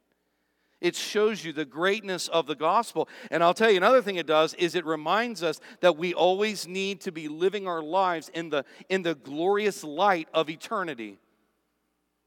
[0.80, 3.10] It shows you the greatness of the gospel.
[3.32, 6.68] And I'll tell you another thing it does is it reminds us that we always
[6.68, 11.18] need to be living our lives in the in the glorious light of eternity.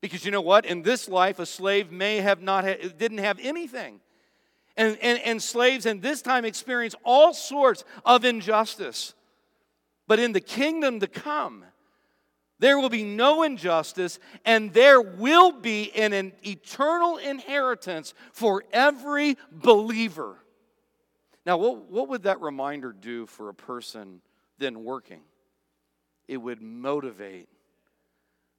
[0.00, 0.66] Because you know what?
[0.66, 4.00] In this life a slave may have not ha- didn't have anything.
[4.76, 9.14] And, and, and slaves in this time experience all sorts of injustice.
[10.06, 11.64] But in the kingdom to come,
[12.60, 20.36] there will be no injustice, and there will be an, eternal inheritance for every believer.
[21.46, 24.20] Now, what, what would that reminder do for a person
[24.58, 25.22] then working?
[26.28, 27.48] It would motivate.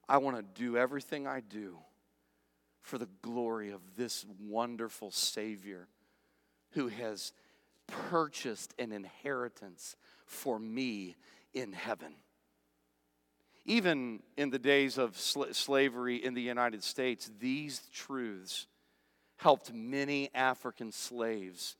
[0.08, 1.78] I want to do everything I do
[2.82, 5.86] for the glory of this wonderful Savior
[6.72, 7.32] who has
[7.86, 9.94] purchased an inheritance
[10.26, 11.14] for me
[11.54, 12.14] in heaven.
[13.64, 18.66] Even in the days of sl- slavery in the United States, these truths
[19.36, 21.76] helped many African slaves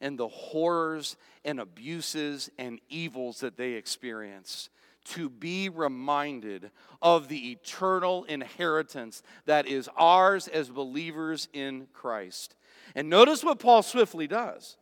[0.00, 4.70] and the horrors and abuses and evils that they experienced
[5.04, 6.70] to be reminded
[7.02, 12.56] of the eternal inheritance that is ours as believers in Christ.
[12.94, 14.76] And notice what Paul swiftly does.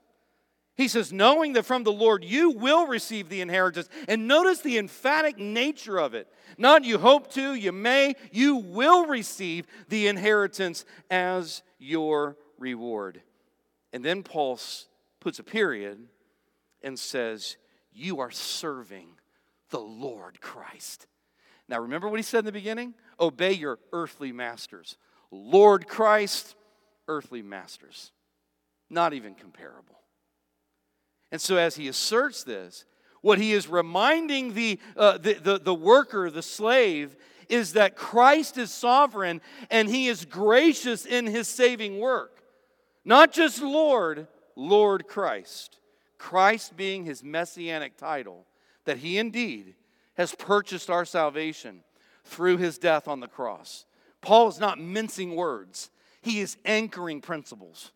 [0.75, 3.89] He says, knowing that from the Lord you will receive the inheritance.
[4.09, 6.29] And notice the emphatic nature of it.
[6.57, 13.21] Not you hope to, you may, you will receive the inheritance as your reward.
[13.93, 14.59] And then Paul
[15.21, 15.99] puts a period
[16.83, 17.57] and says,
[17.93, 19.09] You are serving
[19.71, 21.07] the Lord Christ.
[21.69, 22.95] Now, remember what he said in the beginning?
[23.21, 24.97] Obey your earthly masters.
[25.31, 26.55] Lord Christ,
[27.09, 28.13] earthly masters.
[28.91, 30.02] Not even comparable.
[31.33, 32.85] And so, as he asserts this,
[33.23, 37.17] What he is reminding the, uh, the, the, the worker, the slave,
[37.49, 42.43] is that Christ is sovereign and he is gracious in his saving work.
[43.05, 44.27] Not just Lord,
[44.57, 45.79] Lord Christ.
[46.19, 48.47] Christ being his messianic title,
[48.85, 49.75] that he indeed
[50.15, 51.83] has purchased our salvation
[52.25, 53.87] through his death on the cross.
[54.21, 57.93] Paul is not mincing words, he is anchoring principles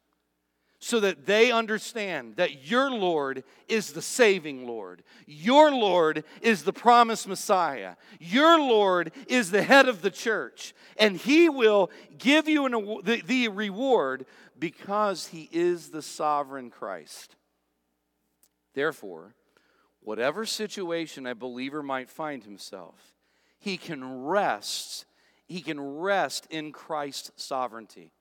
[0.78, 5.02] so that they understand that your Lord is the saving Lord.
[5.26, 7.96] Your Lord is the promised Messiah.
[8.20, 10.74] Your Lord is the head of the church.
[10.98, 12.72] And He will give you an,
[13.04, 14.26] the, the reward
[14.58, 17.36] because He is the sovereign Christ.
[18.74, 19.34] Therefore,
[20.00, 23.14] whatever situation a believer might find himself,
[23.58, 25.06] he can rest.
[25.46, 28.12] He can rest in Christ's sovereignty.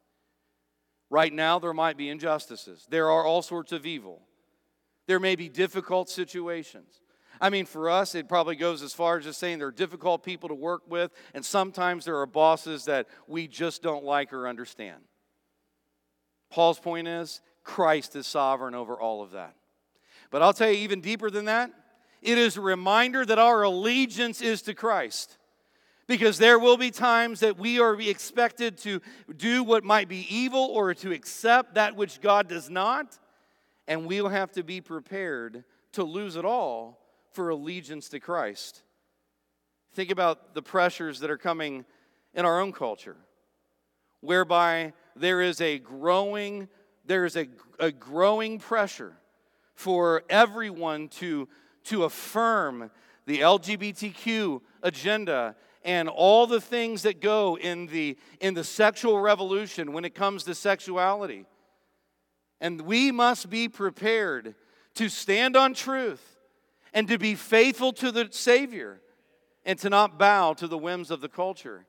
[1.15, 2.85] Right now, there might be injustices.
[2.89, 4.21] There are all sorts of evil.
[5.07, 6.99] There may be difficult situations.
[7.39, 10.23] I mean, for us, it probably goes as far as just saying there are difficult
[10.23, 14.45] people to work with, and sometimes there are bosses that we just don't like or
[14.45, 15.01] understand.
[16.49, 19.55] Paul's point is Christ is sovereign over all of that.
[20.31, 21.71] But I'll tell you, even deeper than that,
[22.21, 25.37] it is a reminder that our allegiance is to Christ.
[26.07, 29.01] Because there will be times that we are expected to
[29.35, 33.17] do what might be evil or to accept that which God does not.
[33.87, 36.99] And we'll have to be prepared to lose it all
[37.31, 38.83] for allegiance to Christ.
[39.93, 41.85] Think about the pressures that are coming
[42.33, 43.15] in our own culture,
[44.19, 46.67] whereby there is a growing,
[47.05, 47.47] there is a,
[47.79, 49.13] a growing pressure
[49.73, 51.47] for everyone to,
[51.85, 52.91] to affirm
[53.25, 59.93] the LGBTQ agenda and all the things that go in the, in the sexual revolution
[59.93, 61.45] when it comes to sexuality.
[62.59, 64.55] And we must be prepared
[64.95, 66.37] to stand on truth
[66.91, 68.99] and to be faithful to the Savior
[69.63, 71.85] and to not bow to the whims of the culture,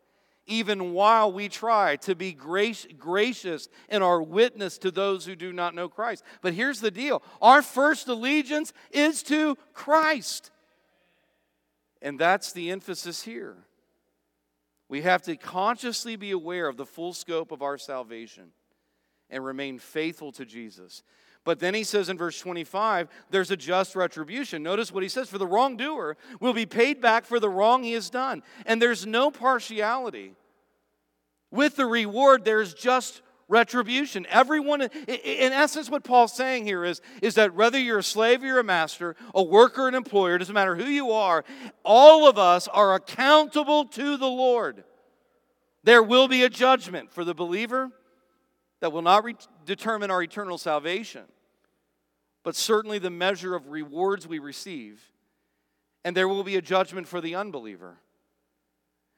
[0.47, 5.75] even while we try to be gracious in our witness to those who do not
[5.75, 6.23] know Christ.
[6.43, 10.51] But here's the deal our first allegiance is to Christ.
[12.03, 13.57] And that's the emphasis here.
[14.89, 18.53] We have to consciously be aware of the full scope of our salvation
[19.31, 21.03] and remain faithful to Jesus.
[21.45, 24.63] But then he says in verse 25, there's a just retribution.
[24.63, 27.93] Notice what he says for the wrongdoer will be paid back for the wrong he
[27.93, 28.43] has done.
[28.65, 30.35] And there's no partiality.
[31.51, 34.27] With the reward, there's just retribution.
[34.29, 38.47] Everyone, in essence, what Paul's saying here is, is that whether you're a slave or
[38.47, 41.45] you're a master, a worker, an employer, doesn't matter who you are,
[41.85, 44.85] all of us are accountable to the Lord.
[45.85, 47.91] There will be a judgment for the believer
[48.81, 51.23] that will not re- determine our eternal salvation,
[52.43, 55.01] but certainly the measure of rewards we receive.
[56.05, 57.99] And there will be a judgment for the unbeliever.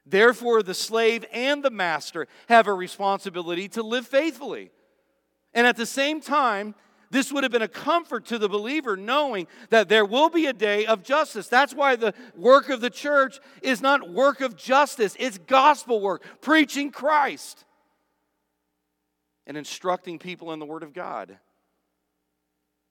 [0.08, 4.70] Therefore, the slave and the master have a responsibility to live faithfully.
[5.52, 6.74] And at the same time,
[7.10, 10.52] this would have been a comfort to the believer knowing that there will be a
[10.52, 11.48] day of justice.
[11.48, 16.22] That's why the work of the church is not work of justice, it's gospel work,
[16.40, 17.64] preaching Christ
[19.46, 21.38] and instructing people in the Word of God.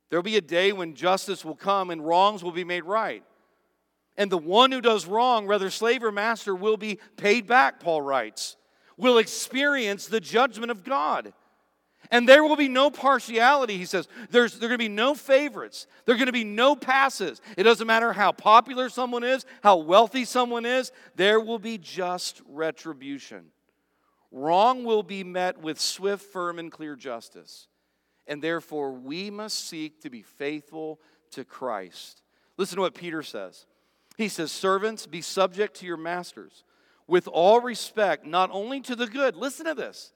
[0.09, 3.23] There'll be a day when justice will come and wrongs will be made right.
[4.17, 8.01] And the one who does wrong, whether slave or master, will be paid back, Paul
[8.01, 8.55] writes,
[8.97, 11.33] will experience the judgment of God.
[12.09, 14.07] And there will be no partiality, he says.
[14.31, 15.87] There's there going to be no favorites.
[16.05, 17.41] There are going to be no passes.
[17.57, 22.41] It doesn't matter how popular someone is, how wealthy someone is, there will be just
[22.47, 23.47] retribution.
[24.31, 27.67] Wrong will be met with swift, firm, and clear justice.
[28.25, 30.99] And therefore, we must seek to be faithful
[31.31, 32.21] to Christ.
[32.57, 33.65] Listen to what Peter says.
[34.17, 36.63] He says, Servants, be subject to your masters
[37.07, 40.11] with all respect, not only to the good, listen to this,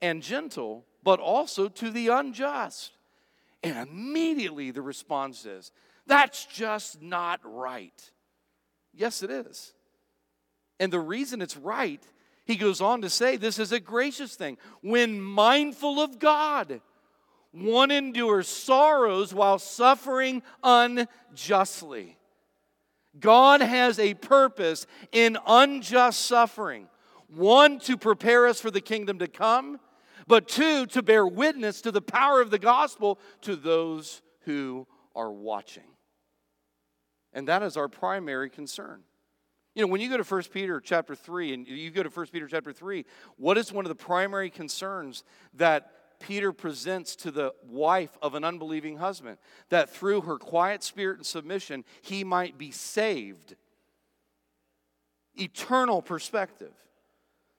[0.00, 2.92] and gentle, but also to the unjust.
[3.62, 5.72] And immediately the response is,
[6.06, 8.10] That's just not right.
[8.94, 9.72] Yes, it is.
[10.78, 12.02] And the reason it's right,
[12.44, 14.58] he goes on to say, this is a gracious thing.
[14.82, 16.80] When mindful of God,
[17.52, 22.18] one endures sorrows while suffering unjustly.
[23.18, 26.88] God has a purpose in unjust suffering.
[27.28, 29.80] One, to prepare us for the kingdom to come,
[30.26, 35.32] but two, to bear witness to the power of the gospel to those who are
[35.32, 35.84] watching.
[37.32, 39.02] And that is our primary concern.
[39.74, 42.26] You know, when you go to 1 Peter chapter 3 and you go to 1
[42.26, 43.06] Peter chapter 3,
[43.36, 45.90] what is one of the primary concerns that
[46.22, 51.26] Peter presents to the wife of an unbelieving husband, that through her quiet spirit and
[51.26, 53.56] submission, he might be saved.
[55.34, 56.72] Eternal perspective.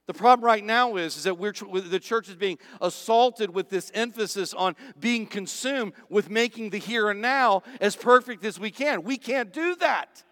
[0.05, 3.91] The problem right now is, is that we're, the church is being assaulted with this
[3.93, 9.03] emphasis on being consumed with making the here and now as perfect as we can.
[9.03, 10.23] We can't do that.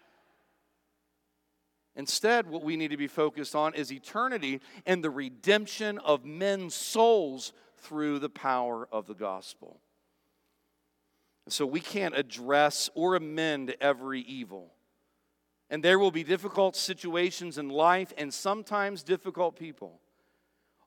[1.94, 6.74] Instead, what we need to be focused on is eternity and the redemption of men's
[6.74, 7.52] souls
[7.82, 9.80] through the power of the gospel.
[11.48, 14.72] So we can't address or amend every evil.
[15.68, 20.00] And there will be difficult situations in life and sometimes difficult people.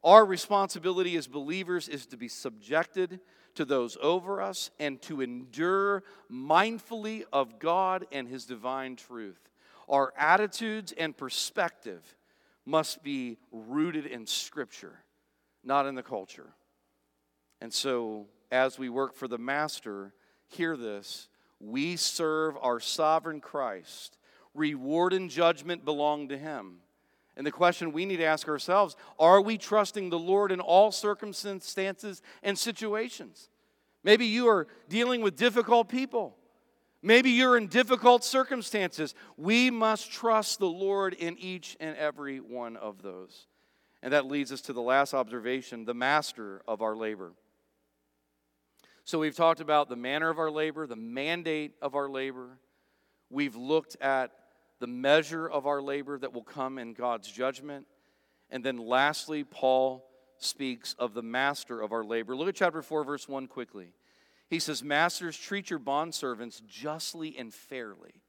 [0.04, 3.20] Our responsibility as believers is to be subjected
[3.56, 9.50] to those over us and to endure mindfully of God and His divine truth.
[9.90, 12.16] Our attitudes and perspective
[12.66, 15.00] must be rooted in Scripture,
[15.64, 16.54] not in the culture.
[17.62, 20.14] And so, as we work for the Master,
[20.48, 21.30] hear this
[21.60, 24.18] we serve our sovereign Christ.
[24.54, 26.78] Reward and judgment belong to Him.
[27.38, 30.92] And the question we need to ask ourselves are we trusting the Lord in all
[30.92, 33.50] circumstances and situations?
[34.04, 36.38] Maybe you are dealing with difficult people.
[37.02, 39.14] Maybe you're in difficult circumstances.
[39.38, 43.48] We must trust the Lord in each and every one of those.
[44.02, 47.34] And that leads us to the last observation the master of our labor.
[49.06, 52.58] So we've talked about the manner of our labor, the mandate of our labor.
[53.30, 54.32] We've looked at
[54.80, 57.86] the measure of our labor that will come in God's judgment.
[58.50, 60.08] And then lastly, Paul
[60.40, 62.36] speaks of the master of our labor.
[62.36, 63.94] Look at chapter 4, verse 1 quickly.
[64.50, 68.24] He says, Masters, treat your bondservants justly and fairly,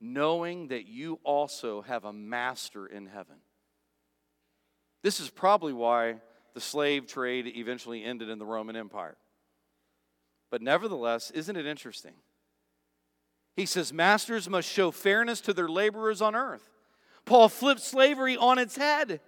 [0.00, 3.36] knowing that you also have a master in heaven.
[5.04, 6.16] This is probably why
[6.54, 9.16] the slave trade eventually ended in the Roman Empire.
[10.50, 12.14] But nevertheless, isn't it interesting?
[13.56, 16.68] He says, Masters must show fairness to their laborers on earth.
[17.24, 19.20] Paul flipped slavery on its head.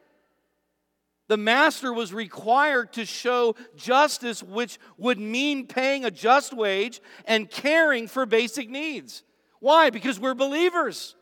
[1.29, 7.51] The master was required to show justice, which would mean paying a just wage and
[7.51, 9.23] caring for basic needs.
[9.61, 9.91] Why?
[9.91, 11.15] Because we're believers.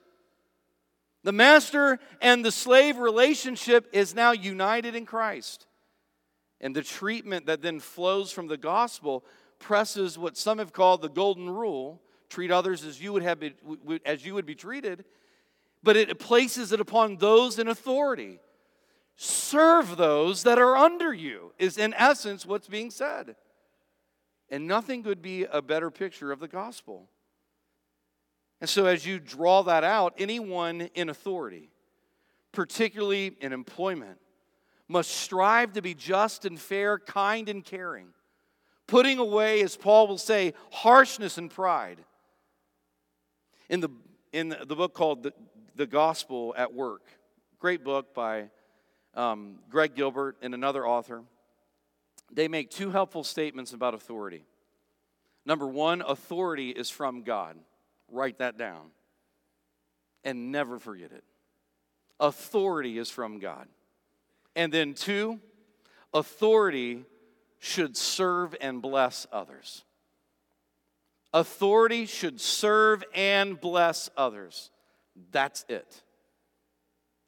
[1.22, 5.66] The master and the slave relationship is now united in Christ.
[6.61, 9.24] And the treatment that then flows from the gospel
[9.61, 13.55] presses what some have called the golden rule treat others as you would, have been,
[14.07, 15.05] as you would be treated,
[15.83, 18.39] but it places it upon those in authority
[19.23, 23.37] serve those that are under you, is in essence what's being said.
[24.49, 27.07] And nothing could be a better picture of the gospel.
[28.63, 31.71] And so, as you draw that out, anyone in authority,
[32.53, 34.19] particularly in employment,
[34.89, 38.09] must strive to be just and fair, kind and caring,
[38.91, 41.99] putting away, as Paul will say, harshness and pride.
[43.68, 43.88] In the,
[44.32, 45.32] in the book called the,
[45.76, 47.03] the Gospel at Work,
[47.61, 48.51] great book by
[49.14, 51.22] um, Greg Gilbert, and another author,
[52.32, 54.45] they make two helpful statements about authority.
[55.47, 57.57] Number one, authority is from God.
[58.11, 58.91] Write that down
[60.24, 61.22] and never forget it.
[62.18, 63.68] Authority is from God.
[64.57, 65.38] And then, two,
[66.12, 67.05] authority
[67.61, 69.85] should serve and bless others.
[71.33, 74.71] Authority should serve and bless others.
[75.31, 76.03] That's it.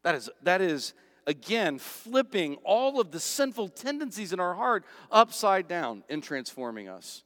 [0.02, 0.94] That is, that is
[1.26, 7.22] again, flipping all of the sinful tendencies in our heart upside down and transforming us.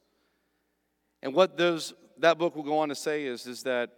[1.23, 3.91] And what those that book will go on to say is, is that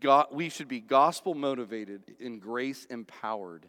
[0.00, 3.68] God, we should be gospel motivated and grace empowered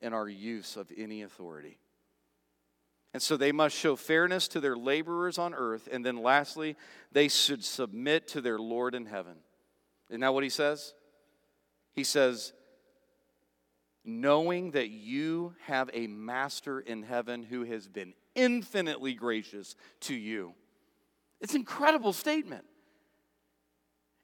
[0.00, 1.78] in our use of any authority.
[3.12, 5.88] And so they must show fairness to their laborers on earth.
[5.92, 6.76] And then lastly,
[7.12, 9.36] they should submit to their Lord in heaven.
[10.08, 10.94] Isn't that what he says?
[11.92, 12.54] He says,
[14.04, 20.54] knowing that you have a master in heaven who has been infinitely gracious to you.
[21.40, 22.64] It's an incredible statement.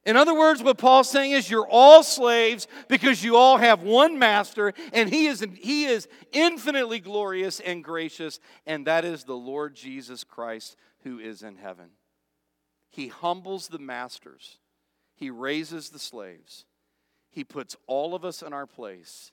[0.05, 4.17] In other words, what Paul's saying is you're all slaves because you all have one
[4.17, 9.75] master, and he is, he is infinitely glorious and gracious, and that is the Lord
[9.75, 11.89] Jesus Christ who is in heaven.
[12.89, 14.59] He humbles the masters,
[15.15, 16.65] he raises the slaves,
[17.29, 19.31] he puts all of us in our place.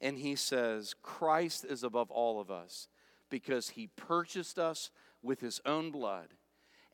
[0.00, 2.86] And he says, Christ is above all of us
[3.30, 4.90] because he purchased us
[5.22, 6.28] with his own blood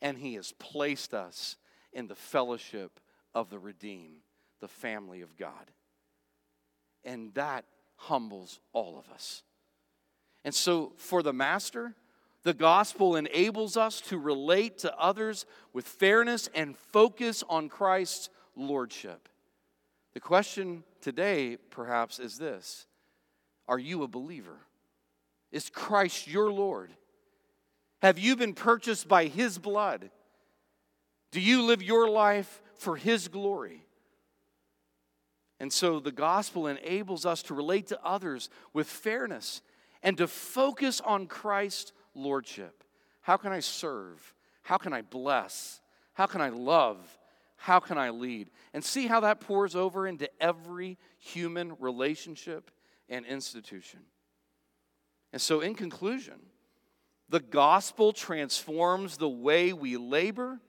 [0.01, 1.55] and he has placed us
[1.95, 2.99] in the fellowship
[3.33, 4.21] of the redeemed,
[4.61, 5.71] the family of God.
[7.03, 7.65] And that
[7.95, 9.41] humbles all of us.
[10.43, 11.95] And so, for the master,
[12.45, 19.27] The gospel enables us to relate to others with fairness and focus on Christ's lordship.
[20.13, 22.85] The question today, perhaps, is this
[23.67, 24.59] Are you a believer?
[25.51, 26.91] Is Christ your Lord?
[28.03, 30.11] Have you been purchased by His blood?
[31.35, 33.85] Do you live your life for His glory?
[35.59, 39.61] And so the gospel enables us to relate to others with fairness
[40.01, 42.85] and to focus on Christ's lordship.
[43.19, 44.33] How can I serve?
[44.63, 45.81] How can I bless?
[46.13, 47.05] How can I love?
[47.57, 48.49] How can I lead?
[48.73, 52.71] And see how that pours over into every human relationship
[53.09, 53.99] and institution.
[55.33, 56.39] And so, in conclusion,
[57.27, 60.61] the gospel transforms the way we labor,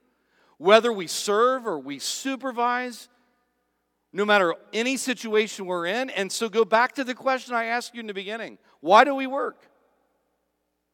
[0.58, 3.08] whether we serve or we supervise,
[4.12, 6.10] no matter any situation we're in.
[6.10, 9.14] And so, go back to the question I asked you in the beginning why do
[9.14, 9.68] we work?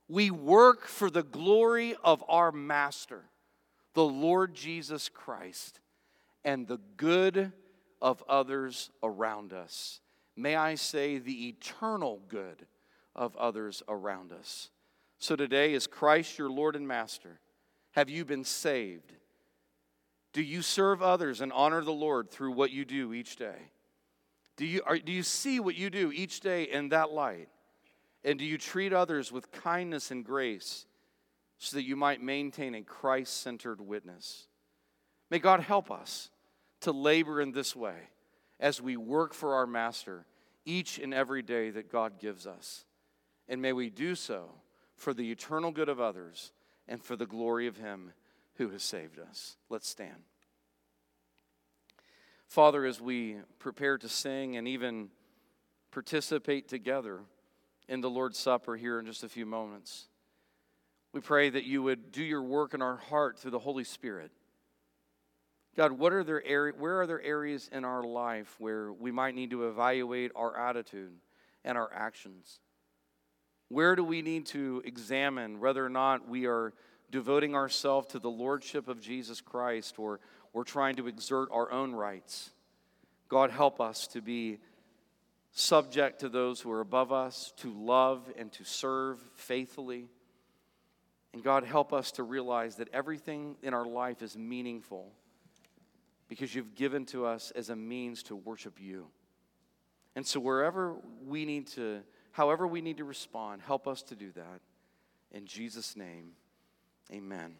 [0.09, 3.23] We work for the glory of our Master,
[3.95, 5.81] the Lord Jesus Christ,
[6.45, 7.53] and the good
[8.01, 10.01] of others around us.
[10.37, 12.67] May I say, the eternal good
[13.15, 14.71] of others around us.
[15.19, 17.41] So today, is Christ your Lord and Master?
[17.93, 19.13] Have you been saved?
[20.33, 23.70] Do you serve others and honor the Lord through what you do each day?
[24.57, 27.49] Do you, are, do you see what you do each day in that light?
[28.24, 30.87] And do you treat others with kindness and grace
[31.59, 34.47] so that you might maintain a Christ centered witness?
[35.30, 36.30] May God help us
[36.80, 37.97] to labor in this way
[38.61, 40.26] as we work for our Master
[40.64, 42.85] each and every day that God gives us.
[43.49, 44.51] And may we do so
[44.97, 46.53] for the eternal good of others
[46.87, 48.12] and for the glory of Him
[48.57, 49.57] who has saved us.
[49.68, 50.24] Let's stand.
[52.46, 55.09] Father, as we prepare to sing and even
[55.90, 57.20] participate together
[57.88, 60.09] in the Lord's Supper here in just a few moments,
[61.12, 64.30] we pray that you would do your work in our heart through the Holy Spirit.
[65.76, 69.34] God, what are there area, where are there areas in our life where we might
[69.34, 71.12] need to evaluate our attitude
[71.64, 72.61] and our actions?
[73.68, 76.74] Where do we need to examine whether or not we are
[77.13, 80.19] devoting ourselves to the lordship of Jesus Christ or
[80.53, 82.51] we're trying to exert our own rights?
[83.29, 84.59] God, help us to be
[85.53, 90.09] subject to those who are above us, to love and to serve faithfully.
[91.33, 95.13] And God, help us to realize that everything in our life is meaningful
[96.29, 99.07] because you've given to us as a means to worship you.
[100.17, 102.03] And so, wherever we need to
[102.33, 104.61] however we need to respond, help us to do that.
[105.31, 106.33] In Jesus' name,
[107.11, 107.55] amen.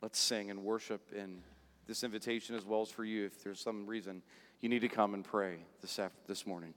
[0.00, 1.42] Let's sing and worship in
[1.86, 4.22] this invitation as well as for you if there's some reason
[4.60, 6.74] you need to come and pray this, after, this morning.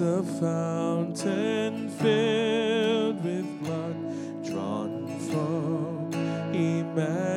[0.00, 2.47] a fountain filled
[7.00, 7.27] Emmanuel's